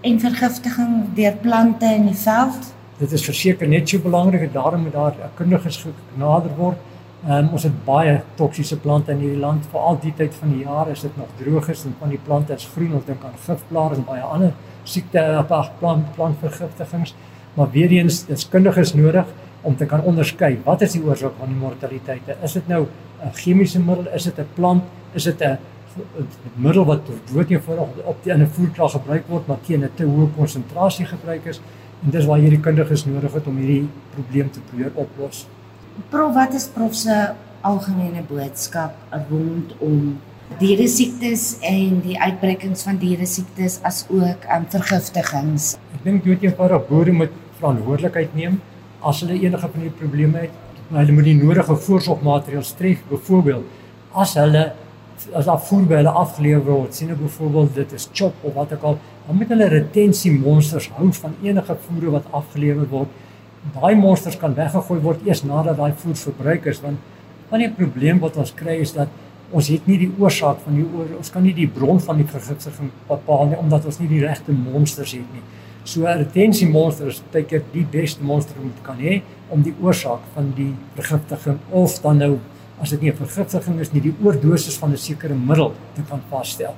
En 0.00 0.20
vergiftiging 0.20 1.00
deur 1.14 1.36
plante 1.42 1.86
in 1.94 2.06
die 2.06 2.16
veld 2.16 2.70
dit 3.00 3.12
is 3.12 3.24
verseker 3.24 3.68
net 3.68 3.88
so 3.88 3.98
belangrik 3.98 4.42
en 4.46 4.52
daarom 4.52 4.82
moet 4.86 4.92
daar 4.92 5.30
kundiges 5.34 5.86
genader 6.14 6.56
word 6.56 6.78
Ehm 7.20 7.36
um, 7.36 7.48
ons 7.52 7.66
het 7.66 7.74
baie 7.84 8.14
toksiese 8.38 8.78
plante 8.80 9.12
in 9.12 9.18
hierdie 9.20 9.40
land. 9.40 9.66
Veral 9.68 9.98
die 10.00 10.12
tyd 10.16 10.32
van 10.40 10.54
die 10.54 10.62
jaar 10.64 10.88
is 10.88 11.02
dit 11.04 11.16
nog 11.20 11.28
droog 11.36 11.66
is 11.68 11.82
en 11.84 11.92
van 12.00 12.08
die 12.08 12.20
plante 12.24 12.54
is 12.56 12.64
groen. 12.72 12.94
Ons 12.96 13.04
dink 13.04 13.26
aan 13.28 13.34
gifblaar 13.44 13.92
en 13.92 14.06
baie 14.06 14.22
ander 14.24 14.54
siekte 14.88 15.24
op 15.36 15.52
plant 15.82 16.06
plantvergiftigings. 16.14 17.12
Maar 17.54 17.68
weer 17.74 17.92
eens, 17.92 18.22
dis 18.24 18.46
kundiges 18.48 18.94
nodig 18.94 19.26
om 19.60 19.76
te 19.76 19.84
kan 19.84 20.00
onderskei 20.00 20.54
wat 20.64 20.80
is 20.86 20.96
die 20.96 21.02
oorsaak 21.04 21.36
van 21.38 21.52
die 21.52 21.60
mortaliteite. 21.60 22.38
Is 22.42 22.56
dit 22.56 22.68
nou 22.68 22.86
'n 23.22 23.34
chemiese 23.34 23.80
middel, 23.80 24.08
is 24.14 24.24
dit 24.24 24.38
'n 24.38 24.48
plant, 24.54 24.82
is 25.12 25.24
dit 25.24 25.42
'n 25.42 25.58
middel 26.56 26.84
wat 26.84 27.02
doodeenvoudig 27.32 28.04
op 28.04 28.22
die 28.22 28.32
in 28.32 28.40
'n 28.40 28.46
voertuig 28.46 28.92
gebruik 28.92 29.28
word 29.28 29.46
maar 29.46 29.60
teen 29.66 29.84
'n 29.84 29.90
te 29.94 30.04
hoë 30.04 30.28
konsentrasie 30.36 31.06
gebruik 31.06 31.44
is 31.44 31.60
en 32.04 32.14
dis 32.14 32.26
waar 32.28 32.40
hierdie 32.40 32.60
kundiges 32.64 33.04
nodig 33.08 33.34
het 33.36 33.46
om 33.50 33.60
hierdie 33.60 33.84
probleem 34.14 34.50
te 34.52 34.62
probeer 34.70 34.92
oplos. 34.94 35.44
Prof, 36.10 36.32
wat 36.34 36.54
is 36.56 36.66
prof 36.72 36.94
se 36.96 37.16
algemene 37.66 38.22
boodskap 38.28 38.96
rondom 39.28 40.16
diere 40.58 40.88
siektes 40.90 41.58
en 41.66 42.00
die 42.04 42.16
uitbrekings 42.18 42.82
van 42.86 42.98
diere 43.00 43.28
siektes 43.28 43.78
as 43.86 44.02
ook 44.10 44.46
aan 44.48 44.64
um, 44.66 44.70
vergiftigings? 44.72 45.74
Ek 45.98 46.02
dink 46.06 46.24
doodeenvoudig 46.24 46.88
boere 46.88 47.14
moet 47.22 47.36
verantwoordelikheid 47.60 48.34
neem 48.38 48.58
as 49.06 49.22
hulle 49.22 49.38
enige 49.38 49.68
van 49.68 49.84
hierdie 49.84 49.98
probleme 50.00 50.46
het. 50.46 50.56
Hulle 50.90 51.14
moet 51.14 51.28
die 51.28 51.36
nodige 51.38 51.76
voorsorgmaatreëls 51.86 52.72
tref, 52.78 53.04
byvoorbeeld 53.12 54.16
as 54.18 54.34
hulle 54.40 54.70
as 55.36 55.48
afvoer 55.52 55.84
by 55.84 55.98
hulle 56.00 56.12
afgelewer 56.16 56.64
word, 56.64 56.96
sien 56.96 57.12
ek 57.12 57.20
byvoorbeeld 57.20 57.74
dit 57.76 57.90
is 57.98 58.06
chop 58.16 58.46
of 58.46 58.54
wat 58.56 58.72
ook 58.72 58.86
al, 58.88 58.96
dan 59.30 59.38
moet 59.38 59.50
hulle 59.52 59.66
retensie 59.70 60.32
monsters 60.34 60.88
hou 60.96 61.06
van 61.14 61.34
enige 61.46 61.74
voere 61.84 62.10
wat 62.16 62.24
afgelewer 62.34 62.86
word. 62.90 63.10
Daai 63.76 63.94
monsters 63.94 64.34
kan 64.40 64.56
weggegooi 64.56 64.98
word 65.04 65.22
eers 65.22 65.44
nadat 65.46 65.78
daai 65.78 65.92
voer 66.00 66.16
verbruik 66.18 66.66
is 66.72 66.80
want 66.82 66.98
van 67.52 67.62
die 67.62 67.68
probleem 67.76 68.18
wat 68.24 68.40
ons 68.42 68.50
kry 68.58 68.80
is 68.82 68.90
dat 68.96 69.12
ons 69.54 69.68
het 69.70 69.86
nie 69.86 70.00
die 70.02 70.10
oorsaak 70.18 70.58
van 70.64 70.80
die 70.80 70.88
oor, 70.88 71.14
ons 71.20 71.30
kan 71.30 71.46
nie 71.46 71.54
die 71.54 71.68
bron 71.70 72.02
van 72.02 72.18
die 72.18 72.26
vergiftiging 72.26 72.90
bepaal 73.06 73.52
nie 73.52 73.60
omdat 73.62 73.86
ons 73.86 74.00
nie 74.02 74.10
die 74.10 74.20
regte 74.24 74.56
monsters 74.56 75.14
het 75.14 75.30
nie. 75.36 75.46
So 75.84 76.10
'n 76.10 76.24
retensie 76.24 76.68
monster 76.68 77.06
is 77.14 77.22
baie 77.30 77.44
keer 77.44 77.62
die 77.72 77.86
beste 77.86 78.24
monster 78.24 78.58
om 78.58 78.74
te 78.74 78.82
kan 78.82 78.98
hê 78.98 79.22
om 79.48 79.62
die 79.62 79.74
oorsaak 79.80 80.26
van 80.34 80.52
die 80.56 80.74
vergiftiging 80.96 81.58
of 81.70 82.00
dan 82.02 82.18
nou 82.18 82.38
as 82.80 82.90
dit 82.90 83.02
nie 83.02 83.12
'n 83.12 83.16
vergiftiging 83.16 83.78
is 83.80 83.92
nie, 83.92 84.00
die 84.00 84.14
oordosis 84.24 84.76
van 84.76 84.90
'n 84.90 84.96
sekere 84.96 85.34
middel 85.34 85.72
te 85.94 86.02
kan 86.02 86.20
vasstel. 86.30 86.74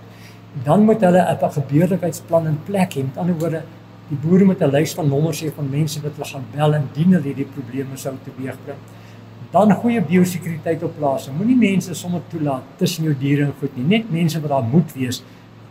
Dan 0.52 0.84
moet 0.84 1.00
hulle 1.00 1.22
'n 1.22 1.50
gebeurlikheidsplan 1.50 2.46
in 2.46 2.58
plek 2.64 2.94
hê. 2.94 3.02
Met 3.04 3.16
ander 3.16 3.38
woorde, 3.38 3.62
die 4.08 4.18
boere 4.20 4.44
moet 4.44 4.60
'n 4.60 4.70
lys 4.70 4.94
van 4.94 5.08
nommers 5.08 5.42
hê 5.42 5.52
van 5.54 5.70
mense 5.70 6.00
wat 6.00 6.12
hulle 6.12 6.28
gaan 6.28 6.44
bel 6.54 6.74
indien 6.74 7.12
hulle 7.12 7.24
hierdie 7.24 7.48
probleme 7.54 7.96
sou 7.96 8.14
teweegbring. 8.24 8.78
Dan 9.50 9.72
goeie 9.72 10.00
biosekuriteit 10.00 10.82
op 10.82 10.96
plaas. 10.96 11.30
Moenie 11.38 11.56
mense 11.56 11.94
sommer 11.94 12.20
toelaat 12.28 12.62
tussen 12.76 13.04
jou 13.04 13.14
diere 13.18 13.42
en 13.44 13.54
goed 13.60 13.76
nie. 13.76 13.84
Net 13.84 14.10
mense 14.10 14.40
wat 14.40 14.50
daar 14.50 14.62
moet 14.62 14.92
wees. 14.92 15.22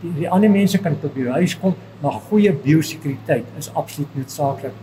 Die, 0.01 0.11
die 0.13 0.29
ander 0.29 0.49
mense 0.49 0.77
kan 0.77 0.99
tot 0.99 1.13
by 1.13 1.19
jou 1.19 1.31
huis 1.31 1.59
kom, 1.59 1.75
maar 2.01 2.11
goeie 2.11 2.53
biosekuriteit 2.53 3.45
is 3.57 3.73
absoluut 3.73 4.15
noodsaaklik. 4.15 4.73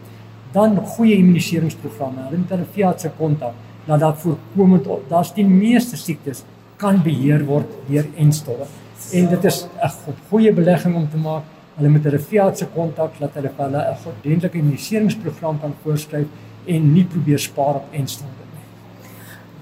Dan 0.52 0.76
goeie 0.76 1.16
immuniseringsprogramme. 1.16 2.22
Hulle 2.28 2.38
moet 2.38 2.50
hulle 2.50 2.66
veeartse 2.72 3.10
kontak 3.18 3.54
dat 3.86 4.00
daar 4.00 4.16
voorkomend 4.16 4.86
daar's 5.08 5.34
die 5.34 5.46
meeste 5.46 5.96
siektes 5.96 6.44
kan 6.76 7.02
beheer 7.02 7.44
word 7.46 7.66
deur 7.88 8.06
enstowwe. 8.16 8.66
En 9.10 9.28
dit 9.28 9.44
is 9.44 9.64
'n 9.64 10.14
goeie 10.28 10.52
belegging 10.52 10.94
om 10.94 11.08
te 11.10 11.16
maak. 11.16 11.42
Hulle 11.74 11.88
met 11.88 12.04
hulle 12.04 12.18
veeartse 12.18 12.66
kontak 12.66 13.18
dat 13.18 13.30
hulle 13.34 13.50
vir 13.56 13.64
hulle 13.64 13.82
'n 13.82 13.96
ordentlike 14.06 14.58
immuniseringsprogram 14.58 15.60
kan 15.60 15.74
voorskryf 15.82 16.26
en 16.66 16.92
nie 16.92 17.04
probeer 17.04 17.38
spaar 17.38 17.74
op 17.74 17.86
enstowwe 17.90 18.44
nie. 18.54 18.66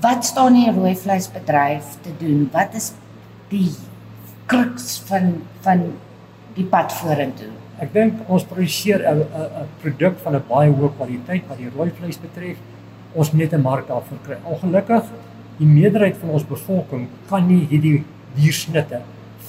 Wat 0.01 0.25
staan 0.25 0.53
die 0.53 0.71
rooi 0.71 0.97
vleisbedryf 0.97 1.85
te 2.01 2.11
doen? 2.19 2.49
Wat 2.53 2.75
is 2.75 2.93
die 3.49 3.71
kruks 4.47 5.03
van 5.07 5.43
van 5.61 5.93
die 6.55 6.65
pad 6.65 6.93
vorentoe? 6.93 7.53
Ek 7.79 7.93
dink 7.93 8.15
ons 8.29 8.45
produseer 8.45 9.01
'n 9.01 9.19
'n 9.19 9.21
'n 9.21 9.69
produk 9.81 10.19
van 10.19 10.35
'n 10.35 10.43
baie 10.49 10.71
hoë 10.71 10.91
kwaliteit 10.97 11.43
wat 11.49 11.59
die 11.59 11.71
rooi 11.77 11.91
vleis 11.91 12.19
betref 12.21 12.57
ons 13.13 13.33
net 13.33 13.53
'n 13.53 13.63
mark 13.63 13.87
daarvoor 13.89 14.19
kry. 14.23 14.37
Ongelukkig 14.45 15.05
die 15.59 15.67
meerderheid 15.67 16.17
van 16.17 16.31
ons 16.31 16.47
bevolking 16.47 17.09
kan 17.29 17.47
nie 17.47 17.67
hierdie 17.67 18.05
diersnitte 18.35 19.01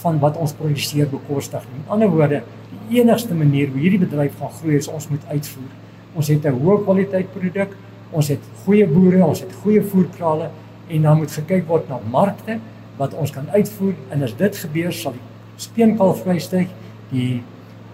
van 0.08 0.20
wat 0.24 0.40
ons 0.42 0.56
produseer 0.58 1.10
bekostig 1.12 1.66
nie. 1.72 1.82
Met 1.84 1.92
ander 1.96 2.12
woorde, 2.14 2.42
die 2.88 3.02
enigste 3.02 3.36
manier 3.36 3.72
hoe 3.74 3.84
hierdie 3.84 4.02
bedryf 4.06 4.40
gaan 4.40 4.54
groei 4.60 4.80
is 4.80 4.88
ons 4.92 5.10
moet 5.12 5.28
uitvoer. 5.32 5.74
Ons 6.18 6.32
het 6.34 6.46
'n 6.46 6.60
hoë 6.64 6.84
kwaliteit 6.84 7.32
produk, 7.34 7.76
ons 8.12 8.28
het 8.28 8.44
goeie 8.64 8.88
boere, 8.88 9.26
ons 9.26 9.40
het 9.40 9.54
goeie 9.64 9.82
voerkrale 9.82 10.50
en 10.90 11.02
dan 11.02 11.18
moet 11.18 11.32
gekyk 11.32 11.68
word 11.68 11.90
na 11.90 12.00
markte 12.12 12.60
wat 12.98 13.14
ons 13.14 13.32
kan 13.32 13.50
uitvoer 13.50 13.94
en 14.12 14.24
as 14.24 14.34
dit 14.36 14.56
gebeur 14.56 14.92
sal 14.92 15.12
die 15.12 15.28
steenkalfvleis 15.58 16.44
styg, 16.44 16.68
die 17.12 17.44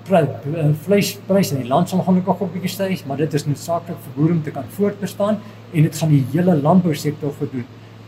Eh, 0.03 0.73
vleispryse 0.83 1.55
in 1.55 1.61
die 1.61 1.69
land 1.69 1.87
sal 1.87 2.01
ongelukkig 2.01 2.41
ook 2.43 2.49
bietjie 2.51 2.73
styg, 2.73 3.05
maar 3.07 3.21
dit 3.21 3.33
is 3.37 3.45
noodsaaklik 3.47 4.01
vir 4.03 4.15
boere 4.17 4.33
om 4.35 4.41
te 4.43 4.51
kan 4.51 4.65
voortbestaan 4.75 5.37
en 5.71 5.85
dit 5.87 5.95
gaan 5.95 6.11
die 6.11 6.25
hele 6.33 6.57
landbousektor 6.59 7.31
gedoen. 7.37 7.63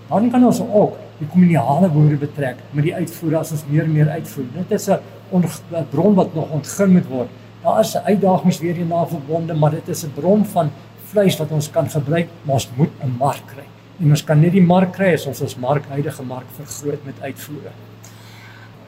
Dan 0.10 0.28
kan 0.34 0.44
ons 0.44 0.60
ook 0.60 0.98
die 1.20 1.28
kommunale 1.32 1.90
boere 1.90 2.18
betrek 2.20 2.60
met 2.72 2.84
die 2.84 2.96
uitvoer 2.96 3.38
as 3.40 3.52
ons 3.56 3.64
meer 3.70 3.84
en 3.84 3.94
meer 3.94 4.10
uitvoer. 4.10 4.46
Dit 4.54 4.72
is 4.72 4.90
'n 4.90 5.86
bron 5.92 6.16
wat 6.16 6.34
nog 6.34 6.52
ontgin 6.52 6.92
moet 6.92 7.08
word. 7.08 7.30
Daar 7.64 7.80
is 7.80 7.98
uitdagings 7.98 8.60
weer 8.60 8.76
hierna 8.76 9.06
verbonde, 9.08 9.54
maar 9.54 9.72
dit 9.72 9.88
is 9.88 10.04
'n 10.04 10.14
bron 10.14 10.46
van 10.46 10.72
vleis 11.06 11.38
wat 11.38 11.52
ons 11.52 11.72
kan 11.72 11.90
gebruik, 11.90 12.28
maar 12.44 12.54
ons 12.54 12.70
moet 12.76 12.92
'n 13.04 13.16
mark 13.18 13.46
kry. 13.48 13.64
En 14.00 14.10
ons 14.10 14.24
kan 14.24 14.40
net 14.40 14.52
die 14.52 14.62
mark 14.62 14.92
kry 14.94 15.14
as 15.14 15.26
ons 15.26 15.42
ons 15.42 15.56
mark 15.56 15.86
huidige 15.88 16.24
mark 16.24 16.48
vergroot 16.58 17.06
met 17.06 17.22
uitvoere. 17.22 17.72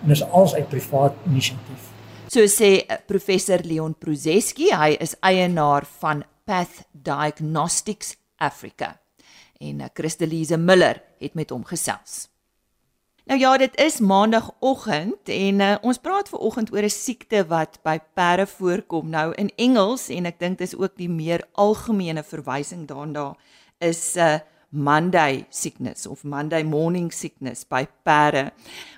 En 0.02 0.08
dis 0.08 0.24
als 0.24 0.56
uit 0.56 0.70
privaat 0.70 1.14
inisiatief. 1.26 1.92
So 2.28 2.44
sê 2.48 2.84
eh, 2.86 2.98
professor 3.08 3.60
Leon 3.64 3.96
Prozeski, 3.96 4.68
hy 4.76 4.98
is 5.00 5.16
eienaar 5.20 5.86
van 6.00 6.24
Path 6.46 6.84
Diagnostics 6.92 8.18
Africa. 8.38 8.98
En 9.58 9.82
eh, 9.82 9.90
Christelise 9.94 10.58
Miller 10.58 11.02
het 11.20 11.34
met 11.34 11.50
hom 11.50 11.66
gesels. 11.66 12.28
Nou 13.28 13.40
ja, 13.40 13.58
dit 13.58 13.76
is 13.76 14.00
maandagooggend 14.00 15.30
en 15.30 15.60
uh, 15.60 15.76
ons 15.82 15.98
praat 16.00 16.30
ver 16.30 16.40
oggend 16.40 16.72
oor 16.72 16.86
'n 16.88 16.90
siekte 16.90 17.42
wat 17.48 17.80
by 17.84 18.00
perde 18.14 18.48
voorkom. 18.48 19.10
Nou 19.10 19.34
in 19.34 19.52
Engels 19.56 20.08
en 20.10 20.26
ek 20.26 20.40
dink 20.40 20.58
dis 20.58 20.76
ook 20.76 20.96
die 20.96 21.10
meer 21.10 21.44
algemene 21.52 22.24
verwysing 22.24 22.88
daarna 22.88 23.36
is 23.78 24.16
'n 24.16 24.20
uh, 24.20 24.40
Monday 24.78 25.48
sickness 25.50 26.06
of 26.06 26.24
Monday 26.24 26.62
morning 26.64 27.10
sickness 27.12 27.66
by 27.66 27.88
perde. 28.06 28.52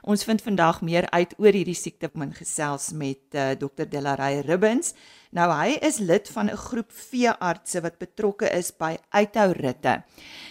Ons 0.04 0.26
vind 0.28 0.44
vandag 0.44 0.82
meer 0.84 1.08
uit 1.16 1.34
oor 1.40 1.56
hierdie 1.56 1.78
siekte 1.78 2.10
in 2.20 2.34
gesels 2.36 2.92
met 2.92 3.40
uh, 3.40 3.54
Dr. 3.56 3.88
Delaray 3.88 4.42
Ribbons. 4.44 4.92
Nou 5.32 5.48
hy 5.54 5.78
is 5.86 6.02
lid 6.04 6.28
van 6.34 6.50
'n 6.50 6.58
groep 6.58 6.92
veeartse 6.92 7.82
wat 7.82 7.98
betrokke 7.98 8.50
is 8.52 8.72
by 8.72 8.98
uithou-ritte. 9.10 10.04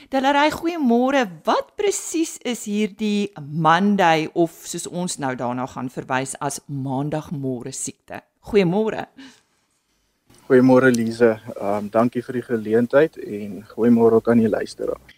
Delaray, 0.08 0.50
goeiemôre. 0.50 1.28
Wat 1.44 1.76
presies 1.76 2.38
is 2.44 2.64
hierdie 2.64 3.28
Monday 3.36 4.30
of 4.32 4.50
soos 4.64 4.86
ons 4.86 5.18
nou 5.18 5.34
daarna 5.36 5.66
gaan 5.66 5.90
verwys 5.90 6.34
as 6.40 6.60
maandagmôre 6.66 7.72
siekte? 7.72 8.22
Goeiemôre. 8.40 9.06
Goeiemôre 10.48 10.90
Lize. 10.90 11.36
Ehm 11.60 11.76
um, 11.76 11.88
dankie 11.90 12.22
vir 12.22 12.40
die 12.40 12.46
geleentheid 12.46 13.18
en 13.18 13.64
goeiemôre 13.74 14.22
ook 14.22 14.28
aan 14.28 14.40
die 14.40 14.48
luisteraars. 14.48 15.17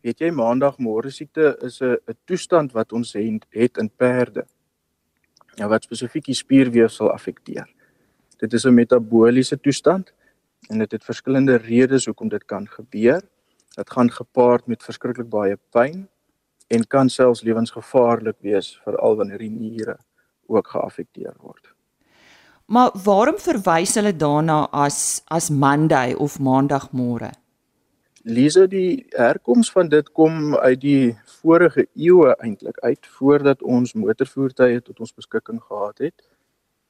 Weet 0.00 0.22
jy 0.22 0.30
maandagmôre 0.32 1.10
siekte 1.12 1.56
is 1.66 1.80
'n 1.82 1.96
'n 2.08 2.16
toestand 2.24 2.72
wat 2.72 2.92
ons 2.92 3.12
het, 3.12 3.44
het 3.50 3.76
in 3.76 3.90
perde. 3.90 4.46
Ja 5.56 5.68
wat 5.68 5.82
spesifiek 5.82 6.24
die 6.24 6.34
spierweefsel 6.34 7.10
affekteer. 7.12 7.68
Dit 8.38 8.52
is 8.52 8.64
'n 8.64 8.74
metabooliese 8.74 9.60
toestand 9.60 10.12
en 10.70 10.78
dit 10.78 10.92
het 10.92 11.04
verskillende 11.04 11.56
redes 11.56 12.06
hoekom 12.06 12.28
dit 12.28 12.44
kan 12.44 12.66
gebeur. 12.68 13.22
Dit 13.76 13.90
gaan 13.90 14.10
gepaard 14.10 14.66
met 14.66 14.82
verskriklik 14.82 15.28
baie 15.28 15.56
pyn 15.70 16.08
en 16.68 16.86
kan 16.86 17.08
selfs 17.08 17.42
lewensgevaarlik 17.42 18.36
wees 18.40 18.80
veral 18.84 19.16
wanneer 19.16 19.38
die 19.38 19.50
niere 19.50 19.98
ook 20.46 20.68
geaffekteer 20.68 21.34
word. 21.38 21.74
Maar 22.66 22.90
waarom 23.04 23.38
verwys 23.38 23.94
hulle 23.94 24.16
daarna 24.16 24.68
as 24.70 25.22
as 25.26 25.50
Monday 25.50 26.14
of 26.14 26.38
Maandagmôre? 26.38 27.30
Lise 28.22 28.66
die 28.68 29.06
herkoms 29.16 29.70
van 29.72 29.88
dit 29.88 30.10
kom 30.12 30.54
uit 30.56 30.80
die 30.80 31.18
vorige 31.40 31.86
eeue 31.96 32.34
eintlik 32.36 32.78
uit 32.78 33.06
voordat 33.06 33.62
ons 33.62 33.94
motorvoertuie 33.96 34.82
tot 34.82 35.00
ons 35.00 35.14
beskikking 35.14 35.62
gehad 35.62 35.98
het 35.98 36.26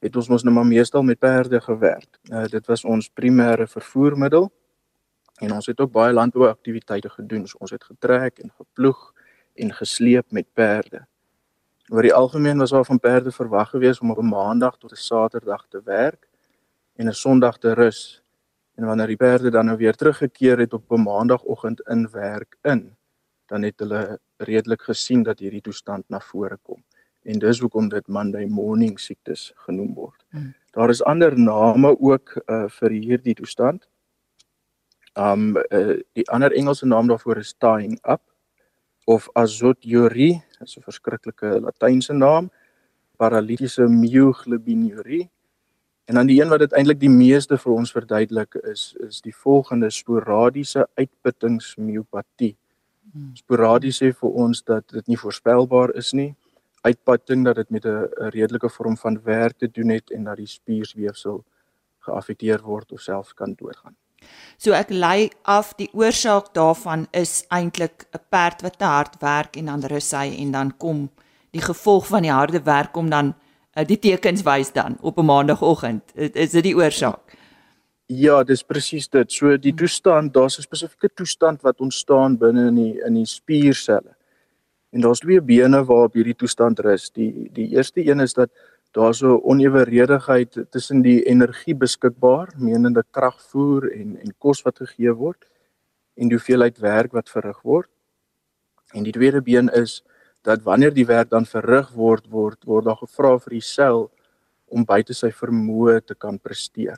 het 0.01 0.17
ons 0.17 0.31
mos 0.33 0.43
nou 0.43 0.55
maar 0.55 0.67
meestal 0.67 1.03
met 1.05 1.19
perde 1.21 1.61
gewerk. 1.61 2.19
Uh, 2.33 2.47
dit 2.49 2.67
was 2.67 2.85
ons 2.89 3.11
primêre 3.13 3.67
vervoermiddel 3.69 4.49
en 5.45 5.53
ons 5.53 5.67
het 5.67 5.81
ook 5.81 5.93
baie 5.93 6.13
landbouaktiwiteite 6.13 7.13
gedoen. 7.13 7.47
So 7.47 7.61
ons 7.61 7.75
het 7.77 7.85
getrek 7.85 8.41
en 8.41 8.51
geploeg 8.57 9.13
en 9.55 9.73
gesleep 9.77 10.33
met 10.33 10.49
perde. 10.53 11.05
Oor 11.93 12.07
die 12.07 12.15
algemeen 12.15 12.59
was 12.59 12.71
daar 12.71 12.85
van 12.85 12.99
perde 12.99 13.33
verwag 13.33 13.71
gewees 13.71 14.01
om 14.01 14.11
op 14.11 14.19
'n 14.19 14.29
maandag 14.29 14.79
tot 14.79 14.93
'n 14.93 14.97
saterdag 14.97 15.67
te 15.69 15.81
werk 15.85 16.29
en 16.97 17.09
'n 17.09 17.15
sonderdag 17.15 17.59
te 17.59 17.75
rus. 17.75 18.20
En 18.81 18.87
wanneer 18.87 19.11
die 19.13 19.21
perde 19.21 19.51
dan 19.53 19.67
nou 19.69 19.77
weer 19.77 19.95
teruggekeer 19.95 20.59
het 20.59 20.73
op 20.73 20.93
'n 20.93 21.03
maandagooggend 21.03 21.81
in 21.81 22.09
werk 22.11 22.57
in, 22.63 22.97
dan 23.47 23.63
het 23.63 23.79
hulle 23.79 24.19
redelik 24.37 24.83
gesien 24.83 25.23
dat 25.23 25.39
hierdie 25.39 25.61
toestand 25.61 26.09
na 26.09 26.21
vore 26.21 26.59
kom. 26.63 26.85
En 27.23 27.39
dis 27.39 27.59
hoekom 27.59 27.89
dit 27.89 28.07
Monday 28.09 28.47
morning 28.47 29.01
siektes 29.01 29.53
genoem 29.55 29.95
word. 29.95 30.25
Hmm. 30.31 30.55
Daar 30.71 30.89
is 30.89 31.03
ander 31.03 31.39
name 31.39 32.01
ook 32.01 32.43
uh, 32.47 32.69
vir 32.69 32.91
hierdie 32.91 33.35
toestand. 33.35 33.89
Um 35.15 35.57
uh, 35.57 36.01
die 36.13 36.31
ander 36.31 36.53
Engelse 36.53 36.87
naam 36.87 37.07
daarvoor 37.07 37.37
is 37.37 37.55
tying 37.59 37.99
up 38.09 38.23
of 39.05 39.29
azoturie, 39.33 40.43
dis 40.59 40.77
'n 40.77 40.83
verskriklike 40.83 41.61
latynse 41.61 42.13
naam, 42.13 42.51
paralitiese 43.17 43.89
myoglobinurie. 43.89 45.31
En 46.05 46.15
dan 46.15 46.27
die 46.27 46.41
een 46.41 46.49
wat 46.49 46.59
dit 46.59 46.73
eintlik 46.73 47.01
die 47.01 47.11
meeste 47.11 47.59
vir 47.59 47.73
ons 47.73 47.93
verduidelik 47.93 48.55
is 48.55 48.95
is 49.07 49.21
die 49.21 49.35
volgende 49.35 49.91
sporadiese 49.91 50.89
uitputtingsmiopatie. 50.95 52.57
Hmm. 53.13 53.31
Sporadies 53.35 54.03
sê 54.03 54.13
vir 54.13 54.31
ons 54.45 54.63
dat 54.63 54.87
dit 54.89 55.07
nie 55.07 55.19
voorspelbaar 55.19 55.95
is 55.95 56.13
nie. 56.13 56.35
Uitputting 56.83 57.45
dat 57.45 57.57
dit 57.57 57.71
met 57.71 57.87
'n 57.87 58.09
redelike 58.35 58.69
vorm 58.69 58.97
van 58.97 59.23
werk 59.23 59.59
te 59.59 59.71
doen 59.71 59.89
het 59.89 60.11
en 60.11 60.25
dat 60.25 60.37
die 60.37 60.47
spiersweefsel 60.47 61.45
geaffekteer 61.99 62.63
word 62.63 62.93
of 62.93 63.01
selfs 63.01 63.35
kan 63.35 63.55
doodgaan. 63.55 63.97
So 64.57 64.73
ek 64.77 64.91
lei 64.91 65.31
af 65.43 65.73
die 65.79 65.89
oorsaak 65.97 66.53
daarvan 66.55 67.07
is 67.13 67.45
eintlik 67.49 68.07
'n 68.13 68.21
perd 68.29 68.63
wat 68.63 68.79
te 68.79 68.85
hard 68.85 69.15
werk 69.21 69.57
en 69.57 69.67
dan 69.67 69.85
rus 69.85 70.11
hy 70.11 70.37
en 70.43 70.51
dan 70.53 70.77
kom 70.77 71.11
die 71.51 71.63
gevolg 71.63 72.07
van 72.07 72.23
die 72.23 72.33
harde 72.33 72.63
werk 72.63 72.93
kom 72.93 73.11
dan 73.11 73.35
uh, 73.77 73.85
die 73.87 73.99
tekens 73.99 74.43
wys 74.43 74.73
dan 74.73 74.97
op 75.01 75.19
'n 75.19 75.25
maandagooggend. 75.25 76.03
Is 76.15 76.51
dit 76.51 76.63
die 76.63 76.77
oorsaak? 76.77 77.37
Ja, 78.07 78.43
dis 78.43 78.63
presies 78.63 79.09
dit. 79.09 79.33
So 79.33 79.57
die 79.57 79.75
toestand, 79.75 80.35
daar's 80.35 80.59
'n 80.59 80.63
spesifieke 80.63 81.11
toestand 81.15 81.63
wat 81.63 81.81
ontstaan 81.81 82.39
binne 82.39 82.67
in 82.67 82.75
die 82.75 83.01
in 83.07 83.15
die 83.15 83.27
spierselle. 83.27 84.17
En 84.91 85.01
daar's 85.01 85.21
twee 85.21 85.41
bene 85.41 85.85
waarop 85.85 86.15
hierdie 86.15 86.35
toestand 86.35 86.79
rus. 86.79 87.11
Die 87.11 87.51
die 87.53 87.69
eerste 87.69 88.07
een 88.07 88.21
is 88.21 88.35
dat 88.35 88.51
daar 88.91 89.15
so 89.15 89.41
oneweredigheid 89.43 90.65
tussen 90.71 91.03
die 91.03 91.23
energie 91.23 91.75
beskikbaar, 91.75 92.49
menende 92.57 93.05
kragvoer 93.11 93.93
en 93.93 94.17
en 94.17 94.35
kos 94.39 94.63
wat 94.63 94.77
gegee 94.77 95.13
word 95.13 95.47
en 96.15 96.29
die 96.29 96.37
hoeveelheid 96.37 96.79
werk 96.79 97.13
wat 97.13 97.31
verrig 97.31 97.63
word. 97.63 97.89
En 98.93 99.03
die 99.03 99.13
tweede 99.13 99.43
been 99.43 99.69
is 99.69 100.03
dat 100.43 100.63
wanneer 100.63 100.95
die 100.95 101.07
werk 101.07 101.31
dan 101.31 101.47
verrig 101.47 101.91
word 101.93 102.29
word 102.31 102.65
word 102.65 102.85
daar 102.89 103.01
gevra 103.01 103.37
vir 103.39 103.57
die 103.59 103.65
sel 103.65 104.09
om 104.71 104.87
buite 104.87 105.15
sy 105.15 105.33
vermoë 105.35 106.01
te 106.07 106.15
kan 106.15 106.39
presteer. 106.39 106.97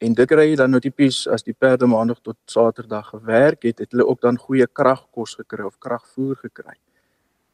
En 0.00 0.14
dit 0.16 0.28
kry 0.28 0.50
jy 0.50 0.56
dan 0.60 0.74
nou 0.74 0.80
tipies 0.80 1.22
as 1.32 1.44
die 1.44 1.54
perde 1.56 1.86
maandag 1.88 2.18
tot 2.24 2.36
saterdag 2.52 3.14
gewerk 3.14 3.62
het, 3.64 3.78
het 3.80 3.92
hulle 3.94 4.04
ook 4.08 4.20
dan 4.20 4.36
goeie 4.36 4.66
kragkos 4.66 5.36
gekry 5.38 5.64
of 5.64 5.78
kragvoer 5.78 6.36
gekry. 6.42 6.74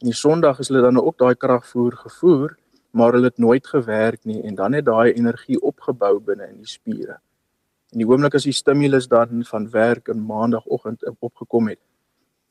En 0.02 0.10
die 0.10 0.16
sonderdag 0.16 0.58
is 0.62 0.72
hulle 0.72 0.82
dan 0.82 0.98
ook 0.98 1.18
daai 1.18 1.34
kragvoer 1.38 1.94
gevoer, 2.00 2.56
maar 2.90 3.14
hulle 3.14 3.30
het 3.30 3.38
nooit 3.38 3.66
gewerk 3.66 4.24
nie 4.24 4.40
en 4.42 4.56
dan 4.58 4.74
het 4.74 4.88
daai 4.88 5.12
energie 5.12 5.60
opgebou 5.60 6.18
binne 6.20 6.48
in 6.50 6.58
die 6.64 6.70
spiere. 6.70 7.20
En 7.92 8.02
die 8.02 8.08
oomblik 8.08 8.34
as 8.34 8.48
die 8.48 8.56
stimulus 8.56 9.06
dan 9.08 9.44
van 9.46 9.70
werk 9.70 10.08
in 10.08 10.26
maandagooggend 10.26 11.04
opgekom 11.20 11.70
het, 11.70 11.80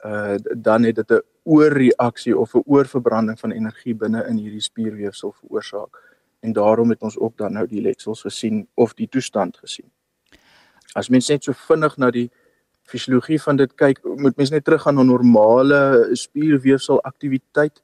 uh 0.05 0.35
dan 0.57 0.83
het 0.83 0.95
dit 0.95 1.11
'n 1.11 1.21
oorreaksie 1.43 2.37
of 2.37 2.53
'n 2.55 2.63
oorverbranding 2.65 3.39
van 3.39 3.51
energie 3.51 3.95
binne 3.95 4.25
in 4.27 4.37
hierdie 4.37 4.61
spierweefsel 4.61 5.31
veroorsaak 5.31 5.97
en 6.39 6.53
daarom 6.53 6.89
het 6.89 7.01
ons 7.01 7.17
ook 7.17 7.37
dan 7.37 7.53
nou 7.53 7.67
die 7.67 7.81
letsels 7.81 8.21
gesien 8.21 8.67
of 8.73 8.93
die 8.93 9.07
toestand 9.07 9.57
gesien. 9.57 9.91
As 10.93 11.09
mens 11.09 11.27
net 11.27 11.43
so 11.43 11.53
vinnig 11.53 11.97
na 11.97 12.11
die 12.11 12.31
fisiologie 12.83 13.41
van 13.41 13.55
dit 13.55 13.75
kyk, 13.75 14.01
moet 14.03 14.37
mens 14.37 14.49
net 14.49 14.63
teruggaan 14.63 14.95
na 14.95 15.03
normale 15.03 16.09
spierweefsel 16.11 17.01
aktiwiteit. 17.01 17.81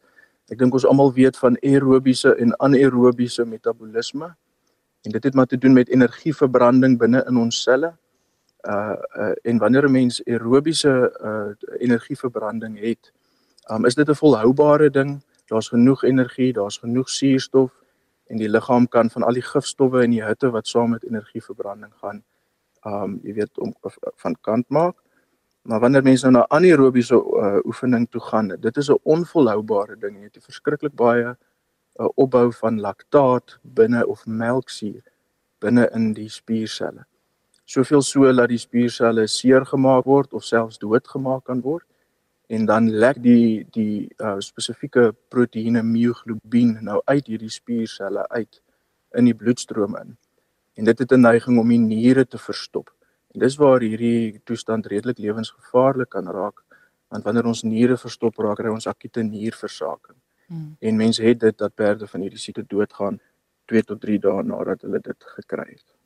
Ek 0.51 0.57
dink 0.57 0.73
ons 0.73 0.85
almal 0.85 1.13
weet 1.13 1.37
van 1.37 1.57
aerobiese 1.61 2.35
en 2.35 2.55
anaerobiese 2.59 3.45
metabolisme 3.45 4.35
en 5.05 5.11
dit 5.11 5.23
het 5.23 5.33
maar 5.33 5.45
te 5.45 5.57
doen 5.57 5.73
met 5.73 5.89
energieverbranding 5.89 6.97
binne 6.99 7.23
in 7.27 7.37
ons 7.37 7.61
selle 7.63 7.93
uh, 8.65 8.95
uh 9.17 9.35
en 9.41 9.57
wanneer 9.57 9.85
'n 9.85 9.91
mens 9.91 10.25
aerobiese 10.25 10.93
uh 11.23 11.79
energieverbranding 11.79 12.79
het, 12.79 13.11
um, 13.71 13.85
is 13.85 13.95
dit 13.95 14.09
'n 14.09 14.15
volhoubare 14.15 14.89
ding. 14.89 15.23
Daar's 15.45 15.69
genoeg 15.69 16.03
energie, 16.03 16.53
daar's 16.53 16.77
genoeg 16.77 17.09
suurstof 17.09 17.71
en 18.27 18.37
die 18.37 18.49
liggaam 18.49 18.87
kan 18.87 19.09
van 19.09 19.23
al 19.23 19.33
die 19.33 19.41
gifstowwe 19.41 20.03
en 20.03 20.09
die 20.09 20.23
hitte 20.23 20.49
wat 20.49 20.67
saam 20.67 20.89
met 20.89 21.03
energieverbranding 21.03 21.93
gaan, 22.01 22.23
um 22.85 23.19
jy 23.23 23.33
weet 23.33 23.57
om 23.59 23.73
van 24.15 24.37
kant 24.41 24.69
maak. 24.69 24.95
Maar 25.61 25.79
wanneer 25.79 26.03
mense 26.03 26.29
nou 26.29 26.33
na 26.33 26.47
anaerobiese 26.47 27.15
uh, 27.15 27.59
oefening 27.65 28.09
toe 28.09 28.21
gaan, 28.21 28.47
dit 28.47 28.77
is 28.77 28.89
'n 28.89 28.99
onvolhoubare 29.03 29.97
ding. 29.97 30.17
Jy 30.17 30.23
het 30.23 30.43
verskriklik 30.43 30.95
baie 30.95 31.35
uh, 31.95 32.07
opbou 32.15 32.53
van 32.53 32.79
laktaat 32.79 33.59
binne 33.61 34.07
of 34.07 34.25
melksuur 34.25 35.03
binne 35.59 35.89
in 35.93 36.13
die 36.13 36.29
spierselle 36.29 37.05
soveel 37.67 38.01
so 38.01 38.31
dat 38.31 38.49
die 38.49 38.61
spierselle 38.61 39.27
seer 39.27 39.65
gemaak 39.67 40.05
word 40.07 40.33
of 40.33 40.45
selfs 40.47 40.79
doodgemaak 40.79 41.43
kan 41.49 41.61
word. 41.61 41.85
En 42.47 42.65
dan 42.65 42.87
lek 42.89 43.19
die 43.23 43.67
die 43.75 44.07
uh, 44.23 44.37
spesifieke 44.39 45.11
proteïene 45.33 45.83
myoglobien 45.83 46.77
nou 46.81 47.01
uit 47.11 47.27
hierdie 47.27 47.51
spierselle 47.51 48.23
uit 48.29 48.61
in 49.19 49.27
die 49.27 49.35
bloedstroom 49.35 49.97
in. 49.99 50.15
En 50.79 50.85
dit 50.85 50.99
het 50.99 51.11
'n 51.11 51.21
neiging 51.21 51.59
om 51.59 51.67
die 51.67 51.79
niere 51.79 52.25
te 52.25 52.37
verstop. 52.37 52.93
En 53.33 53.39
dis 53.39 53.55
waar 53.55 53.81
hierdie 53.81 54.39
toestand 54.45 54.85
redelik 54.85 55.17
lewensgevaarlik 55.17 56.09
kan 56.09 56.27
raak 56.27 56.63
want 57.07 57.23
wanneer 57.23 57.45
ons 57.45 57.63
niere 57.63 57.97
verstop 57.97 58.37
raak 58.37 58.57
kry 58.57 58.69
ons 58.69 58.87
akute 58.87 59.23
nierversaking. 59.23 60.17
Hmm. 60.47 60.75
en 60.79 60.95
mense 60.95 61.23
het 61.23 61.39
dit 61.39 61.57
dat 61.57 61.75
perde 61.75 62.07
van 62.07 62.21
hierdie 62.21 62.39
siekte 62.39 62.63
doodgaan 62.63 63.19
2 63.65 63.81
tot 63.83 63.99
3 64.01 64.19
dae 64.19 64.43
nadat 64.43 64.81
hulle 64.81 64.99
dit 65.03 65.23
gekry 65.35 65.65
het 65.73 65.96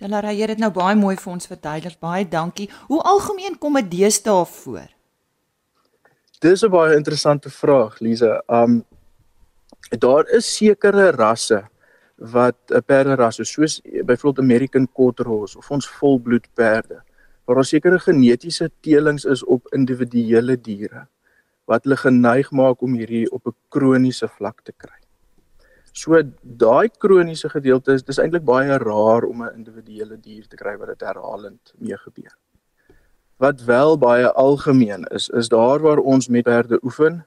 Delara, 0.00 0.32
jy 0.32 0.46
het 0.48 0.60
nou 0.60 0.70
baie 0.72 0.96
mooi 0.96 1.16
vir 1.20 1.32
ons 1.34 1.48
verduidelik. 1.50 1.98
Baie 2.00 2.24
dankie. 2.24 2.70
Hoe 2.88 3.02
algemeen 3.04 3.58
kom 3.60 3.76
dit 3.76 3.90
deesdae 3.98 4.46
voor? 4.48 4.88
Dis 6.40 6.64
'n 6.64 6.70
baie 6.70 6.96
interessante 6.96 7.50
vraag, 7.50 8.00
Lize. 8.00 8.42
Um 8.48 8.84
daar 9.98 10.24
is 10.28 10.56
sekere 10.56 11.10
rasse 11.10 11.68
wat 12.16 12.56
'n 12.70 12.82
perderasse 12.86 13.44
soos 13.44 13.80
byvoorbeeld 13.82 14.38
American 14.38 14.88
Quarter 14.92 15.26
Horse 15.26 15.58
of 15.58 15.70
ons 15.70 15.88
volbloed 15.88 16.48
perde 16.54 17.02
waar 17.44 17.54
daar 17.54 17.64
sekere 17.64 17.98
genetiese 17.98 18.70
teelings 18.80 19.24
is 19.24 19.44
op 19.44 19.66
individuele 19.72 20.60
diere 20.60 21.08
wat 21.64 21.84
hulle 21.84 21.96
geneig 21.96 22.50
maak 22.50 22.82
om 22.82 22.94
hierdie 22.94 23.30
op 23.30 23.46
'n 23.46 23.54
kroniese 23.68 24.28
vlak 24.28 24.60
te 24.62 24.72
kry. 24.72 24.99
So 25.92 26.22
daai 26.42 26.88
kroniese 26.88 27.48
gedeelte 27.48 27.92
is 27.92 28.04
dis 28.06 28.18
eintlik 28.18 28.44
baie 28.44 28.78
rar 28.78 29.26
om 29.26 29.42
'n 29.42 29.54
individuele 29.54 30.16
dier 30.16 30.46
te 30.48 30.56
kry 30.56 30.76
wat 30.78 30.88
dit 30.88 31.00
herhalend 31.00 31.72
mee 31.78 31.96
gebeur. 31.96 32.36
Wat 33.38 33.60
wel 33.64 33.98
baie 33.98 34.32
algemeen 34.32 35.04
is, 35.10 35.28
is 35.28 35.48
daar 35.48 35.80
waar 35.80 35.98
ons 35.98 36.28
met 36.28 36.44
perde 36.44 36.78
oefen 36.82 37.26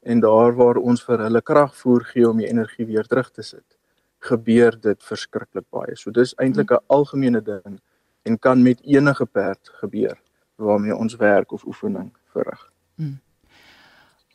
en 0.00 0.20
daar 0.20 0.54
waar 0.56 0.76
ons 0.76 1.02
vir 1.04 1.18
hulle 1.18 1.42
krag 1.42 1.76
voer 1.76 2.04
gee 2.04 2.28
om 2.28 2.36
die 2.36 2.48
energie 2.48 2.86
weer 2.86 3.04
terug 3.04 3.30
te 3.30 3.42
sit, 3.42 3.76
gebeur 4.18 4.80
dit 4.80 5.02
verskriklik 5.02 5.66
baie. 5.70 5.96
So 5.96 6.10
dis 6.10 6.34
eintlik 6.34 6.70
'n 6.70 6.84
algemene 6.86 7.42
ding 7.42 7.80
en 8.22 8.38
kan 8.38 8.62
met 8.62 8.80
enige 8.82 9.26
perd 9.26 9.70
gebeur 9.82 10.18
waarmee 10.56 10.96
ons 10.96 11.16
werk 11.16 11.52
of 11.52 11.64
oefening 11.64 12.12
verrig. 12.32 12.72
Hmm. 12.94 13.20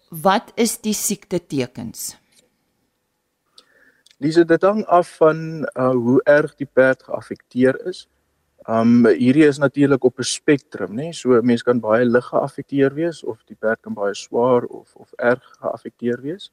Wat 0.09 0.51
is 0.55 0.77
die 0.81 0.93
siekte 0.93 1.39
Dis 4.23 4.36
dit 4.36 4.62
hang 4.62 4.86
af 4.86 5.17
van 5.17 5.38
uh, 5.73 5.89
hoe 5.91 6.21
erg 6.23 6.56
die 6.56 6.69
perd 6.73 7.04
geaffekteer 7.04 7.75
is. 7.88 8.06
Um 8.65 9.04
hierdie 9.06 9.43
is 9.45 9.58
natuurlik 9.60 10.04
op 10.04 10.19
'n 10.19 10.23
spektrum, 10.23 10.95
né? 10.95 11.12
So 11.12 11.36
'n 11.36 11.45
mens 11.45 11.63
kan 11.63 11.80
baie 11.80 12.06
lig 12.06 12.25
geaffekteer 12.25 12.93
wees 12.93 13.23
of 13.23 13.43
die 13.45 13.56
perd 13.60 13.82
kan 13.82 13.93
baie 13.93 14.13
swaar 14.13 14.63
of 14.63 14.95
of 14.95 15.12
erg 15.17 15.43
geaffekteer 15.60 16.21
wees. 16.21 16.51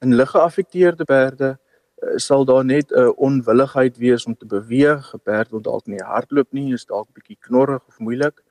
In 0.00 0.14
lig 0.14 0.30
geaffekteerde 0.30 1.04
perde 1.04 1.58
uh, 2.02 2.16
sal 2.16 2.44
daar 2.44 2.64
net 2.64 2.90
'n 2.90 2.98
uh, 2.98 3.12
onwilligheid 3.16 3.96
wees 3.96 4.26
om 4.26 4.36
te 4.36 4.46
beweeg. 4.46 5.14
'n 5.14 5.20
Perd 5.22 5.50
wil 5.50 5.60
dalk 5.60 5.86
nie 5.86 6.02
hardloop 6.02 6.52
nie, 6.52 6.72
is 6.72 6.84
dalk 6.84 7.08
bietjie 7.12 7.38
knorrig 7.40 7.86
of 7.88 7.98
moeilik. 7.98 8.42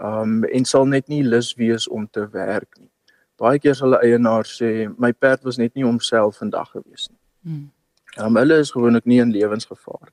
Um 0.00 0.44
en 0.44 0.64
sal 0.64 0.86
net 0.86 1.08
nie 1.08 1.22
lus 1.22 1.54
wees 1.54 1.88
om 1.88 2.08
te 2.10 2.28
werk 2.30 2.78
nie. 2.80 2.90
Baie 3.36 3.58
keer 3.58 3.74
sal 3.74 3.94
'n 3.94 4.02
eienaar 4.02 4.44
sê 4.44 4.88
my 4.98 5.12
perd 5.12 5.44
was 5.44 5.56
net 5.58 5.74
nie 5.74 5.84
homself 5.84 6.36
vandag 6.36 6.70
gewees 6.70 7.08
nie. 7.10 7.21
Hmm. 7.42 7.70
Um, 8.18 8.36
hulle 8.36 8.58
is 8.60 8.70
gewoonlik 8.70 9.06
nie 9.08 9.20
in 9.22 9.32
lewensgevaar. 9.32 10.12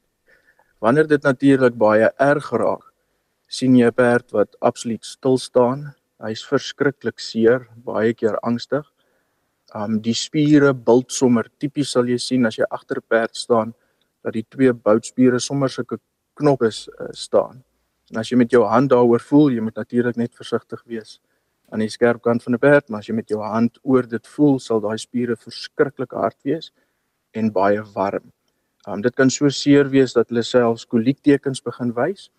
Wanneer 0.79 1.07
dit 1.07 1.23
natuurlik 1.23 1.75
baie 1.77 2.07
erg 2.17 2.51
raak, 2.55 2.85
sien 3.47 3.75
jy 3.75 3.87
'n 3.87 3.93
perd 3.93 4.31
wat 4.31 4.55
absoluut 4.61 5.05
stil 5.05 5.37
staan. 5.37 5.95
Hy's 6.19 6.43
verskriklik 6.45 7.19
seer, 7.19 7.67
baie 7.75 8.13
keer 8.13 8.37
angstig. 8.41 8.85
Um 9.75 9.99
die 10.01 10.13
spiere 10.13 10.73
bult 10.73 11.11
sommer. 11.11 11.45
Tipies 11.59 11.91
sal 11.91 12.05
jy 12.05 12.17
sien 12.17 12.45
as 12.45 12.55
jy 12.55 12.65
agter 12.71 12.97
'n 12.97 13.07
perd 13.09 13.35
staan 13.35 13.73
dat 14.23 14.33
die 14.33 14.45
twee 14.49 14.73
boutspiere 14.73 15.39
sommer 15.39 15.69
sulke 15.69 15.99
knoppe 16.33 16.67
uh, 16.67 17.07
staan. 17.11 17.63
En 18.11 18.17
as 18.17 18.29
jy 18.29 18.37
met 18.37 18.51
jou 18.51 18.63
hand 18.63 18.89
daaroor 18.89 19.19
voel, 19.19 19.49
jy 19.51 19.61
moet 19.61 19.75
natuurlik 19.75 20.15
net 20.15 20.33
versigtig 20.33 20.83
wees 20.85 21.19
aan 21.71 21.79
die 21.79 21.89
skerp 21.89 22.21
kant 22.21 22.43
van 22.43 22.53
'n 22.53 22.59
perd, 22.59 22.89
maar 22.89 22.99
as 22.99 23.07
jy 23.07 23.15
met 23.15 23.29
jou 23.29 23.41
hand 23.41 23.77
oor 23.83 24.07
dit 24.07 24.27
voel, 24.27 24.59
sal 24.59 24.79
daai 24.79 24.97
spiere 24.97 25.35
verskriklik 25.35 26.11
hard 26.11 26.37
wees 26.43 26.71
en 27.31 27.51
baie 27.51 27.81
warm. 27.95 28.31
Um 28.87 29.01
dit 29.01 29.15
kan 29.15 29.29
so 29.29 29.49
seer 29.49 29.89
wees 29.89 30.13
dat 30.13 30.29
hulle 30.29 30.43
selfs 30.43 30.85
koliektekens 30.85 31.61
begin 31.61 31.93
wys 31.93 32.29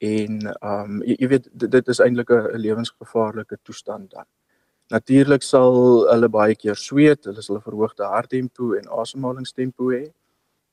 en 0.00 0.40
um 0.62 1.02
jy, 1.02 1.16
jy 1.18 1.28
weet 1.28 1.48
dit, 1.52 1.70
dit 1.70 1.88
is 1.88 2.00
eintlik 2.00 2.30
'n 2.30 2.58
lewensgevaarlike 2.58 3.58
toestand 3.62 4.10
dan. 4.10 4.26
Natuurlik 4.92 5.42
sal 5.42 6.04
hulle 6.12 6.28
baie 6.28 6.54
keer 6.54 6.76
sweet, 6.76 7.24
hulle 7.24 7.42
sal 7.42 7.56
'n 7.56 7.66
verhoogde 7.68 8.04
harttempo 8.04 8.74
en 8.74 8.88
asemhalingstempo 8.88 9.90
hê. 9.92 10.12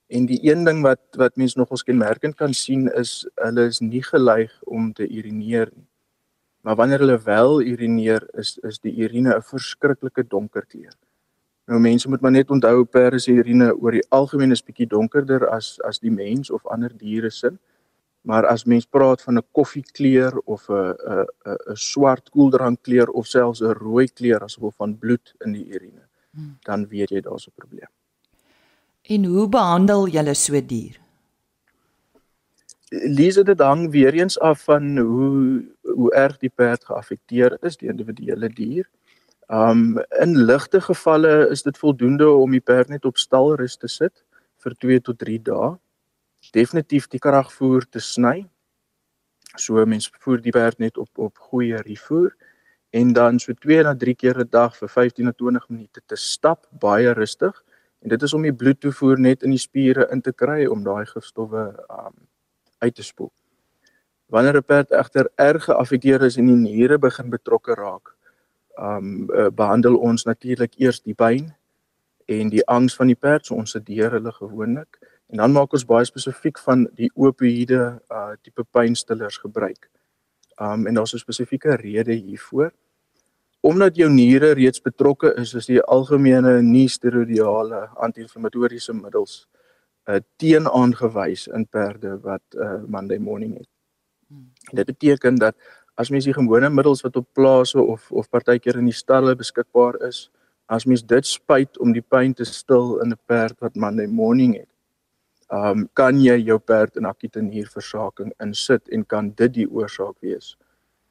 En 0.10 0.26
die 0.26 0.40
een 0.44 0.66
ding 0.66 0.82
wat 0.84 1.02
wat 1.16 1.38
mense 1.38 1.58
nogals 1.58 1.84
kenmerkend 1.84 2.36
kan 2.36 2.54
sien 2.54 2.90
is 3.00 3.26
hulle 3.36 3.66
is 3.66 3.80
nie 3.80 4.04
geneig 4.04 4.52
om 4.66 4.94
te 4.94 5.08
urineer 5.08 5.72
nie. 5.76 5.88
Maar 6.62 6.76
wanneer 6.76 7.00
hulle 7.00 7.20
wel 7.24 7.62
urineer, 7.62 8.28
is 8.34 8.58
is 8.64 8.80
die 8.80 8.94
urine 9.04 9.36
'n 9.36 9.42
verskriklike 9.42 10.24
donker 10.28 10.66
kleur. 10.66 10.96
Nou 11.66 11.80
mense 11.80 12.10
moet 12.10 12.22
maar 12.22 12.32
net 12.32 12.50
onthou 12.50 12.84
perde 12.84 13.20
se 13.20 13.32
urine 13.32 13.70
oor 13.76 13.92
die 13.92 14.06
algemeen 14.10 14.52
is 14.52 14.64
bietjie 14.64 14.88
donkerder 14.88 15.48
as 15.50 15.78
as 15.88 16.00
die 16.00 16.12
mens 16.12 16.50
of 16.52 16.66
ander 16.66 16.92
diere 16.98 17.30
se. 17.30 17.52
Maar 18.22 18.46
as 18.46 18.66
mens 18.66 18.86
praat 18.86 19.22
van 19.22 19.38
'n 19.38 19.46
koffiekleur 19.52 20.38
of 20.46 20.70
'n 20.70 20.94
'n 20.94 21.26
'n 21.72 21.76
swart 21.76 22.30
koeldrankkleur 22.30 23.10
of 23.10 23.28
selfs 23.28 23.62
'n 23.62 23.74
rooi 23.74 24.08
kleur 24.08 24.44
as 24.44 24.56
gevolg 24.56 24.76
van 24.76 24.98
bloed 24.98 25.34
in 25.46 25.52
die 25.52 25.66
urine, 25.66 26.06
hmm. 26.32 26.58
dan 26.64 26.88
weet 26.88 27.10
jy 27.10 27.22
daar's 27.22 27.48
'n 27.48 27.54
probleem. 27.56 27.90
En 29.02 29.26
hoe 29.26 29.48
behandel 29.50 30.08
julle 30.08 30.34
so 30.34 30.62
dier? 30.66 31.00
Lise 32.90 33.44
dit 33.44 33.60
hang 33.60 33.90
weer 33.92 34.14
eens 34.14 34.40
af 34.40 34.64
van 34.64 34.98
hoe 34.98 35.66
hoe 35.82 36.14
erg 36.14 36.38
die 36.38 36.50
perd 36.50 36.86
geaffekteer 36.86 37.58
is, 37.62 37.78
die 37.78 37.90
individuele 37.90 38.50
dier. 38.50 38.90
Um 39.52 40.00
in 40.20 40.38
ligte 40.46 40.80
gevalle 40.82 41.50
is 41.52 41.62
dit 41.64 41.78
voldoende 41.78 42.30
om 42.30 42.52
die 42.52 42.64
perd 42.64 42.88
net 42.88 43.06
op 43.06 43.18
stalrus 43.18 43.76
te 43.76 43.88
sit 43.92 44.24
vir 44.64 44.76
2 44.80 45.00
tot 45.08 45.18
3 45.20 45.40
dae 45.44 45.74
definitief 46.56 47.10
die 47.12 47.20
kragvoer 47.20 47.84
te 47.92 48.00
sny. 48.00 48.46
So 49.60 49.84
mens 49.86 50.08
voer 50.24 50.40
die 50.42 50.54
perd 50.56 50.80
net 50.80 50.98
op 50.98 51.20
op 51.20 51.44
goeie 51.50 51.82
rivoer 51.84 52.32
en 52.96 53.12
dan 53.14 53.40
so 53.44 53.52
2 53.54 53.84
na 53.84 53.94
3 53.96 54.16
keer 54.16 54.40
'n 54.40 54.48
dag 54.50 54.78
vir 54.78 54.90
15 54.90 55.26
na 55.26 55.34
20 55.34 55.70
minute 55.70 56.02
te 56.06 56.16
stap 56.16 56.66
baie 56.72 57.12
rustig 57.14 57.64
en 58.02 58.10
dit 58.10 58.24
is 58.24 58.34
om 58.34 58.42
die 58.42 58.56
bloedtoevoer 58.56 59.20
net 59.20 59.44
in 59.44 59.50
die 59.50 59.60
spiere 59.60 60.08
in 60.12 60.22
te 60.22 60.32
kry 60.32 60.66
om 60.66 60.84
daai 60.84 61.06
gifstowwe 61.06 61.76
um 61.90 62.16
uit 62.80 62.96
te 62.96 63.04
spoel. 63.04 63.32
Wanneer 64.30 64.58
'n 64.58 64.64
perd 64.64 64.92
egter 64.92 65.30
erg 65.36 65.64
geaffekteer 65.64 66.22
is 66.22 66.38
en 66.38 66.46
die 66.46 66.56
niere 66.56 66.98
begin 66.98 67.30
betrokke 67.30 67.76
raak, 67.76 68.16
um 68.80 69.30
uh, 69.30 69.50
behandel 69.50 69.96
ons 69.98 70.24
natuurlik 70.24 70.74
eers 70.80 71.02
die 71.02 71.14
pyn 71.14 71.54
en 72.26 72.50
die 72.50 72.68
angs 72.68 72.96
van 72.96 73.08
die 73.08 73.16
perd, 73.16 73.46
so 73.46 73.56
ons 73.56 73.72
sedeer 73.72 74.12
hulle 74.12 74.32
gewoonlik 74.32 75.00
En 75.32 75.38
dan 75.38 75.52
maak 75.56 75.72
ons 75.74 75.88
baie 75.88 76.06
spesifiek 76.06 76.60
van 76.60 76.86
die 77.00 77.08
opioïde 77.16 77.82
uh 78.12 78.34
tipe 78.44 78.66
pynstillers 78.76 79.40
gebruik. 79.40 79.88
Um 80.60 80.88
en 80.88 81.00
daar's 81.00 81.14
'n 81.14 81.24
spesifieke 81.24 81.76
rede 81.76 82.14
hiervoor. 82.14 82.72
Omdat 83.60 83.96
jou 83.96 84.10
niere 84.10 84.52
reeds 84.52 84.82
betrokke 84.82 85.34
is, 85.36 85.54
is 85.54 85.66
die 85.66 85.82
algemene 85.82 86.62
nie-steroidale 86.62 87.90
anti-inflammatoriese 87.96 88.94
middels 88.94 89.48
uh 90.10 90.20
teen 90.36 90.68
aangewys 90.68 91.48
in 91.48 91.68
perde 91.68 92.20
wat 92.20 92.44
uh 92.56 92.84
Monday 92.88 93.18
morning 93.18 93.58
het. 93.58 93.70
Hmm. 94.28 94.52
Dit 94.72 94.86
beteken 94.86 95.36
dat 95.36 95.56
as 95.96 96.10
mens 96.10 96.26
die 96.26 96.36
gewone 96.36 96.70
middels 96.70 97.04
wat 97.06 97.18
op 97.20 97.28
plase 97.34 97.82
of 97.82 98.12
of 98.12 98.30
partykeer 98.30 98.80
in 98.80 98.90
die 98.90 98.96
stalle 98.96 99.36
beskikbaar 99.36 100.00
is, 100.08 100.30
as 100.72 100.86
mens 100.86 101.04
dit 101.04 101.26
spuit 101.28 101.78
om 101.84 101.94
die 101.94 102.04
pyn 102.04 102.34
te 102.34 102.46
stil 102.46 103.00
in 103.04 103.12
'n 103.12 103.20
perd 103.28 103.60
wat 103.60 103.76
Monday 103.76 104.08
morning 104.08 104.56
het, 104.56 104.70
um, 105.52 105.90
kan 105.94 106.20
jy 106.20 106.38
jou 106.46 106.60
perd 106.60 106.96
in 106.98 107.06
akute 107.06 107.42
nierversaking 107.42 108.32
insit 108.40 108.88
en 108.90 109.06
kan 109.06 109.32
dit 109.36 109.54
die 109.54 109.68
oorsaak 109.68 110.16
wees 110.22 110.56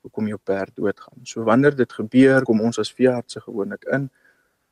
hoekom 0.03 0.29
jou 0.29 0.39
perd 0.39 0.77
doodgaan. 0.77 1.21
So 1.25 1.45
wanneer 1.45 1.77
dit 1.77 1.93
gebeur, 1.93 2.43
kom 2.43 2.61
ons 2.61 2.79
as 2.79 2.93
veeartse 2.93 3.41
gewoonlik 3.41 3.85
in. 3.93 4.11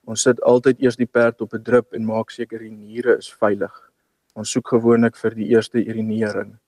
Ons 0.06 0.22
sit 0.22 0.40
altyd 0.42 0.80
eers 0.80 0.96
die 0.96 1.06
perd 1.06 1.40
op 1.40 1.52
'n 1.52 1.62
drip 1.62 1.92
en 1.92 2.04
maak 2.04 2.30
seker 2.30 2.58
die 2.58 2.70
niere 2.70 3.18
is 3.18 3.28
veilig. 3.32 3.90
Ons 4.34 4.50
soek 4.50 4.68
gewoonlik 4.68 5.16
vir 5.16 5.34
die 5.34 5.48
eerste 5.48 5.84
urinering 5.84 6.58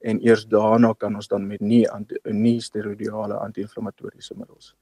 en 0.00 0.20
eers 0.24 0.46
daarna 0.48 0.92
kan 0.98 1.14
ons 1.14 1.28
dan 1.28 1.46
met 1.46 1.60
nie 1.60 1.86
nie 2.24 2.60
steroidale 2.60 3.36
anti-inflammatoriese 3.40 4.34
middels 4.36 4.74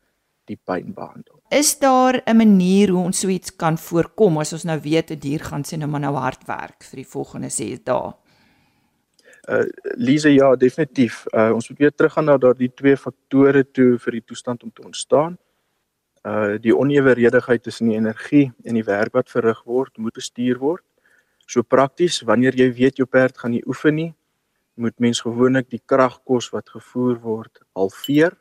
die 0.48 0.58
pyn 0.64 0.94
behandel. 0.96 1.40
Is 1.50 1.78
daar 1.78 2.22
'n 2.24 2.36
manier 2.36 2.88
hoe 2.90 3.04
ons 3.04 3.20
so 3.20 3.28
iets 3.28 3.56
kan 3.56 3.78
voorkom 3.78 4.38
as 4.38 4.52
ons 4.52 4.64
nou 4.64 4.80
weet 4.80 5.10
'n 5.10 5.18
dier 5.18 5.40
gaan 5.40 5.62
sê 5.62 5.76
nou 5.76 5.90
maar 5.90 6.00
nou 6.00 6.14
hard 6.14 6.46
werk 6.46 6.84
vir 6.84 6.96
die 6.96 7.10
volgende 7.10 7.50
6 7.50 7.84
dae? 7.84 8.12
Uh 9.48 9.64
Lise 9.96 10.28
ja, 10.28 10.56
definitief. 10.56 11.26
Uh 11.32 11.52
ons 11.54 11.68
moet 11.68 11.78
weer 11.78 11.94
teruggaan 11.94 12.24
na 12.24 12.36
daardie 12.36 12.72
twee 12.74 12.96
faktore 12.96 13.64
toe 13.70 13.98
vir 13.98 14.12
die 14.12 14.24
toestand 14.24 14.62
om 14.62 14.70
te 14.72 14.82
ontstaan. 14.82 15.38
Uh 16.24 16.58
die 16.60 16.76
oneweredigheid 16.76 17.62
tussen 17.62 17.88
die 17.88 17.96
energie 17.96 18.52
en 18.64 18.74
die 18.74 18.84
werk 18.84 19.12
wat 19.12 19.30
verrig 19.30 19.62
word, 19.64 19.98
moet 19.98 20.12
bestuur 20.12 20.58
word. 20.58 20.84
So 21.46 21.62
prakties, 21.62 22.20
wanneer 22.20 22.54
jy 22.54 22.72
weet 22.72 22.96
jou 22.96 23.06
perd 23.06 23.38
gaan 23.38 23.50
nie 23.50 23.64
oefen 23.66 23.94
nie, 23.94 24.14
moet 24.78 24.98
mens 24.98 25.20
gewoonlik 25.20 25.70
die 25.70 25.82
kragkos 25.84 26.50
wat 26.54 26.70
gevoer 26.70 27.18
word 27.20 27.62
halveer 27.74 28.36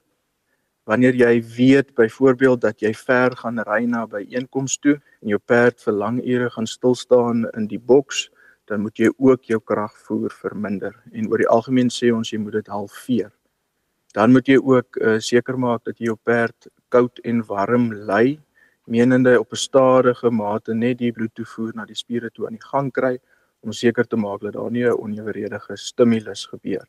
Wanneer 0.88 1.17
jy 1.19 1.41
weet 1.43 1.89
byvoorbeeld 2.00 2.62
dat 2.62 2.80
jy 2.80 2.93
ver 2.95 3.34
gaan 3.36 3.60
ry 3.67 3.82
na 3.91 4.06
by 4.08 4.21
einkoms 4.32 4.78
toe 4.80 4.93
en 4.95 5.34
jou 5.34 5.39
perd 5.43 5.82
vir 5.84 5.93
lang 5.93 6.21
ure 6.23 6.47
gaan 6.54 6.69
stil 6.71 6.95
staan 6.95 7.41
in 7.60 7.65
die 7.67 7.80
boks, 7.80 8.30
dan 8.71 8.86
moet 8.86 8.95
jy 8.95 9.10
ook 9.12 9.50
jou 9.52 9.60
kragvoer 9.60 10.32
verminder 10.32 10.95
en 11.12 11.28
oor 11.28 11.43
die 11.43 11.50
algemeen 11.52 11.91
sê 11.91 12.13
ons 12.15 12.32
jy 12.32 12.39
moet 12.39 12.56
dit 12.62 12.71
halveer. 12.71 13.34
Dan 14.15 14.32
moet 14.32 14.47
jy 14.47 14.56
ook 14.63 15.02
uh, 15.02 15.17
seker 15.19 15.60
maak 15.60 15.84
dat 15.84 16.00
jy 16.00 16.08
jou 16.08 16.15
perd 16.23 16.69
koud 16.88 17.19
en 17.28 17.43
warm 17.52 17.91
lei, 18.08 18.39
menende 18.88 19.36
op 19.41 19.52
'n 19.52 19.60
stadige 19.60 20.32
mate 20.32 20.73
net 20.73 21.04
die 21.04 21.12
bloedtoevoer 21.12 21.76
na 21.76 21.86
die 21.86 22.00
spiere 22.00 22.32
toe 22.32 22.47
aan 22.47 22.56
die 22.56 22.69
gang 22.71 22.93
kry 22.95 23.17
om 23.59 23.71
seker 23.71 24.07
te 24.07 24.15
maak 24.15 24.41
dat 24.41 24.53
daar 24.53 24.71
nie 24.71 24.85
'n 24.85 24.99
oneweredige 24.99 25.77
stimulus 25.77 26.45
gebeur 26.45 26.85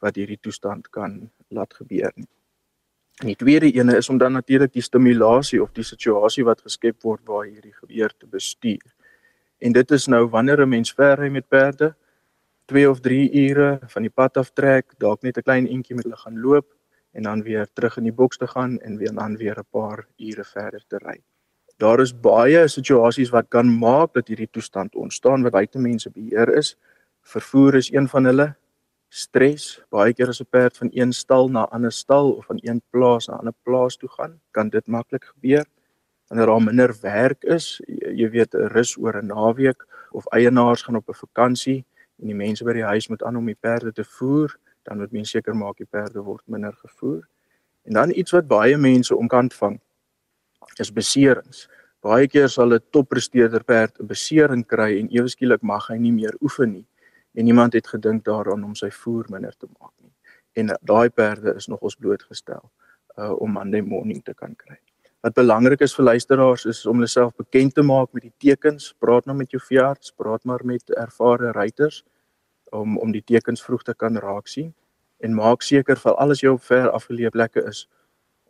wat 0.00 0.16
hierdie 0.16 0.40
toestand 0.40 0.90
kan 0.90 1.30
laat 1.48 1.74
gebeur 1.74 2.12
nie. 2.14 2.28
En 3.20 3.26
die 3.26 3.36
tweede 3.36 3.72
ene 3.72 3.96
is 3.96 4.08
om 4.08 4.18
dan 4.18 4.32
natuurlik 4.32 4.72
die 4.72 4.82
stimulasie 4.82 5.62
of 5.62 5.72
die 5.72 5.84
situasie 5.84 6.44
wat 6.44 6.60
geskep 6.60 7.02
word 7.02 7.20
waar 7.24 7.44
hierdie 7.44 7.74
gebeur 7.74 8.12
te 8.18 8.26
bestuur. 8.26 8.94
En 9.58 9.72
dit 9.72 9.90
is 9.90 10.06
nou 10.06 10.26
wanneer 10.28 10.60
'n 10.60 10.68
mens 10.68 10.92
verry 10.92 11.28
met 11.28 11.48
perde 11.48 11.94
2 12.64 12.90
of 12.90 13.00
3 13.00 13.30
ure 13.48 13.78
van 13.82 14.02
die 14.02 14.10
pad 14.10 14.36
af 14.36 14.52
trek, 14.54 14.94
dalk 14.98 15.22
net 15.22 15.36
'n 15.36 15.42
klein 15.42 15.66
entjie 15.66 15.96
met 15.96 16.04
hulle 16.04 16.16
gaan 16.16 16.40
loop 16.40 16.68
en 17.12 17.22
dan 17.22 17.42
weer 17.42 17.66
terug 17.72 17.96
in 17.96 18.04
die 18.04 18.12
boks 18.12 18.36
te 18.36 18.46
gaan 18.46 18.78
en 18.80 18.96
weer 18.96 19.14
dan 19.14 19.36
weer 19.36 19.58
'n 19.58 19.66
paar 19.70 20.06
ure 20.16 20.44
verder 20.44 20.84
te 20.86 20.98
ry. 20.98 21.18
Daar 21.80 22.00
is 22.04 22.10
baie 22.12 22.66
situasies 22.68 23.30
wat 23.32 23.46
kan 23.48 23.68
maak 23.80 24.12
dat 24.12 24.28
hierdie 24.28 24.50
toestand 24.52 24.96
ontstaan 25.00 25.46
wat 25.46 25.54
buite 25.54 25.80
mense 25.80 26.10
beheer 26.12 26.50
is. 26.58 26.74
Vervoer 27.24 27.78
is 27.78 27.88
een 27.92 28.08
van 28.08 28.28
hulle 28.28 28.46
stres. 29.08 29.78
Baie 29.88 30.12
keer 30.12 30.28
as 30.28 30.42
'n 30.42 30.50
perd 30.50 30.76
van 30.76 30.90
een 30.92 31.12
stal 31.12 31.48
na 31.48 31.62
'n 31.64 31.72
ander 31.76 31.92
stal 31.92 32.32
of 32.32 32.46
van 32.46 32.58
een 32.60 32.82
plaas 32.90 33.28
na 33.28 33.34
'n 33.34 33.38
ander 33.38 33.56
plaas 33.64 33.96
toe 33.96 34.08
gaan, 34.08 34.40
kan 34.50 34.68
dit 34.68 34.86
maklik 34.86 35.24
gebeur. 35.24 35.64
Wanneer 36.28 36.46
daar 36.46 36.62
minder 36.62 36.94
werk 37.00 37.44
is, 37.44 37.80
jy, 37.86 38.30
weet 38.30 38.54
rus 38.54 38.96
oor 38.96 39.16
'n 39.16 39.26
naweek 39.26 39.86
of 40.10 40.26
eienaars 40.26 40.82
gaan 40.82 40.96
op 40.96 41.08
'n 41.08 41.14
vakansie 41.14 41.84
en 42.20 42.26
die 42.26 42.36
mense 42.36 42.64
by 42.64 42.72
die 42.72 42.84
huis 42.92 43.08
moet 43.08 43.22
aan 43.22 43.36
om 43.36 43.46
die 43.46 43.60
perde 43.60 43.92
te 43.92 44.04
voer, 44.04 44.58
dan 44.82 44.98
moet 44.98 45.12
mens 45.12 45.30
seker 45.30 45.56
maak 45.56 45.76
die 45.76 45.90
perde 45.90 46.20
word 46.22 46.42
minder 46.46 46.72
gevoer. 46.72 47.28
En 47.84 47.92
dan 47.92 48.10
iets 48.10 48.30
wat 48.30 48.46
baie 48.46 48.76
mense 48.76 49.16
omkant 49.16 49.54
vang 49.54 49.80
is 50.78 50.92
beserings. 50.92 51.68
Baie 52.00 52.28
keer 52.28 52.48
sal 52.48 52.72
'n 52.74 52.80
toppresteerder 52.90 53.64
perd 53.64 54.00
'n 54.00 54.06
besering 54.06 54.64
kry 54.66 54.98
en 55.00 55.08
ewe 55.10 55.28
skielik 55.28 55.62
mag 55.62 55.88
hy 55.88 55.98
nie 55.98 56.12
meer 56.12 56.34
oefen 56.40 56.72
nie 56.72 56.86
en 57.34 57.44
niemand 57.44 57.72
het 57.72 57.86
gedink 57.86 58.24
daaraan 58.24 58.64
om 58.64 58.74
sy 58.74 58.90
voer 58.90 59.26
minder 59.28 59.54
te 59.58 59.66
maak 59.78 59.92
nie. 60.02 60.12
En 60.56 60.70
daai 60.82 61.10
perde 61.10 61.54
is 61.54 61.68
nog 61.68 61.80
ons 61.80 61.96
blootgestel 61.96 62.70
uh 63.18 63.32
om 63.42 63.52
Monday 63.52 63.80
morning 63.80 64.24
te 64.24 64.34
kan 64.34 64.56
kry. 64.56 64.78
Wat 65.20 65.34
belangrik 65.34 65.80
is 65.80 65.94
vir 65.94 66.04
luisteraars 66.04 66.64
is 66.64 66.86
om 66.86 66.96
hulle 66.96 67.06
self 67.06 67.34
bekend 67.36 67.74
te 67.74 67.82
maak 67.82 68.12
met 68.12 68.22
die 68.22 68.32
tekens. 68.38 68.94
Praat 68.98 69.26
nou 69.26 69.36
met 69.36 69.50
jou 69.50 69.60
veearts, 69.60 70.12
praat 70.16 70.44
maar 70.44 70.64
met 70.64 70.90
ervare 70.90 71.52
ruiters 71.52 72.04
om 72.70 72.98
om 72.98 73.12
die 73.12 73.24
tekens 73.26 73.62
vroeg 73.62 73.82
te 73.82 73.94
kan 73.94 74.16
raak 74.16 74.48
sien 74.48 74.74
en 75.20 75.34
maak 75.34 75.62
seker 75.62 75.96
vir 75.96 76.14
alles 76.16 76.40
jou 76.40 76.58
ver 76.58 76.88
afgeleë 76.90 77.30
plekke 77.30 77.64
is 77.68 77.86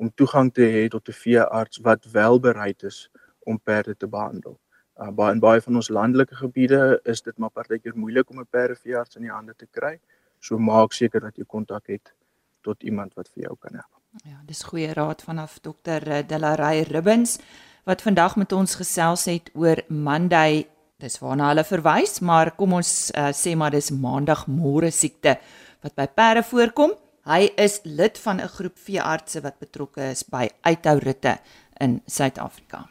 om 0.00 0.08
toegang 0.14 0.48
te 0.56 0.64
hê 0.74 0.88
tot 0.88 1.08
'n 1.08 1.20
veearts 1.24 1.78
wat 1.86 2.04
wel 2.12 2.40
bereid 2.40 2.82
is 2.82 3.10
om 3.44 3.60
perde 3.60 3.96
te 3.96 4.08
behandel. 4.08 4.58
Uh, 5.00 5.10
baie 5.10 5.32
in 5.32 5.40
baie 5.40 5.60
van 5.60 5.76
ons 5.76 5.88
landelike 5.88 6.34
gebiede 6.34 7.00
is 7.04 7.22
dit 7.22 7.36
maar 7.38 7.50
partykeer 7.50 7.96
moeilik 7.96 8.30
om 8.30 8.40
'n 8.40 8.46
perdeveearts 8.50 9.16
in 9.16 9.22
die 9.22 9.36
hande 9.36 9.54
te 9.56 9.66
kry. 9.70 10.00
So 10.38 10.58
maak 10.58 10.92
seker 10.92 11.20
dat 11.20 11.36
jy 11.36 11.44
kontak 11.44 11.86
het 11.86 12.14
tot 12.62 12.82
iemand 12.82 13.14
wat 13.14 13.28
vir 13.28 13.42
jou 13.42 13.56
kan 13.60 13.72
help. 13.72 14.00
Ja, 14.24 14.40
dis 14.46 14.62
goeie 14.62 14.92
raad 14.92 15.22
vanaf 15.22 15.60
dokter 15.60 16.26
Delaray 16.26 16.82
Ribbins 16.82 17.38
wat 17.84 18.02
vandag 18.02 18.36
met 18.36 18.52
ons 18.52 18.74
gesels 18.74 19.24
het 19.24 19.50
oor 19.54 19.82
Monday. 19.88 20.66
Dis 21.00 21.18
waarna 21.18 21.48
hulle 21.48 21.64
verwys, 21.64 22.20
maar 22.20 22.52
kom 22.56 22.72
ons 22.72 23.10
uh, 23.16 23.30
sê 23.32 23.56
maar 23.56 23.70
dis 23.70 23.90
maandag 23.90 24.46
môre 24.46 24.90
siekte 24.90 25.38
wat 25.80 25.94
by 25.94 26.06
perde 26.06 26.42
voorkom. 26.42 26.92
Hy 27.28 27.50
is 27.56 27.80
lid 27.84 28.18
van 28.18 28.40
'n 28.40 28.48
groep 28.48 28.78
veeartse 28.78 29.40
wat 29.40 29.58
betrokke 29.58 30.10
is 30.10 30.24
by 30.24 30.48
uithou-ritte 30.62 31.38
in 31.80 32.02
Suid-Afrika. 32.06 32.86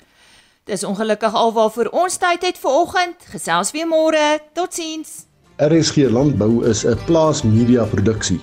Dis 0.63 0.83
ongelukkig 0.83 1.33
alwaar 1.33 1.71
vir 1.71 1.89
ons 1.89 2.17
tyd 2.17 2.41
het 2.41 2.57
vir 2.57 2.71
oggend. 2.71 3.25
Gesels 3.31 3.71
weer 3.71 3.87
môre. 3.87 4.39
Totsiens. 4.53 5.25
RSG 5.57 6.09
Landbou 6.09 6.63
is 6.65 6.85
'n 6.85 6.97
plaas 7.05 7.43
media 7.43 7.85
produksie 7.85 8.39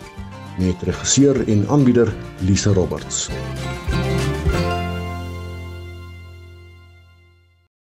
met 0.59 0.83
regisseur 0.83 1.49
en 1.49 1.69
aanbieder 1.69 2.13
Lise 2.41 2.73
Roberts. 2.73 3.29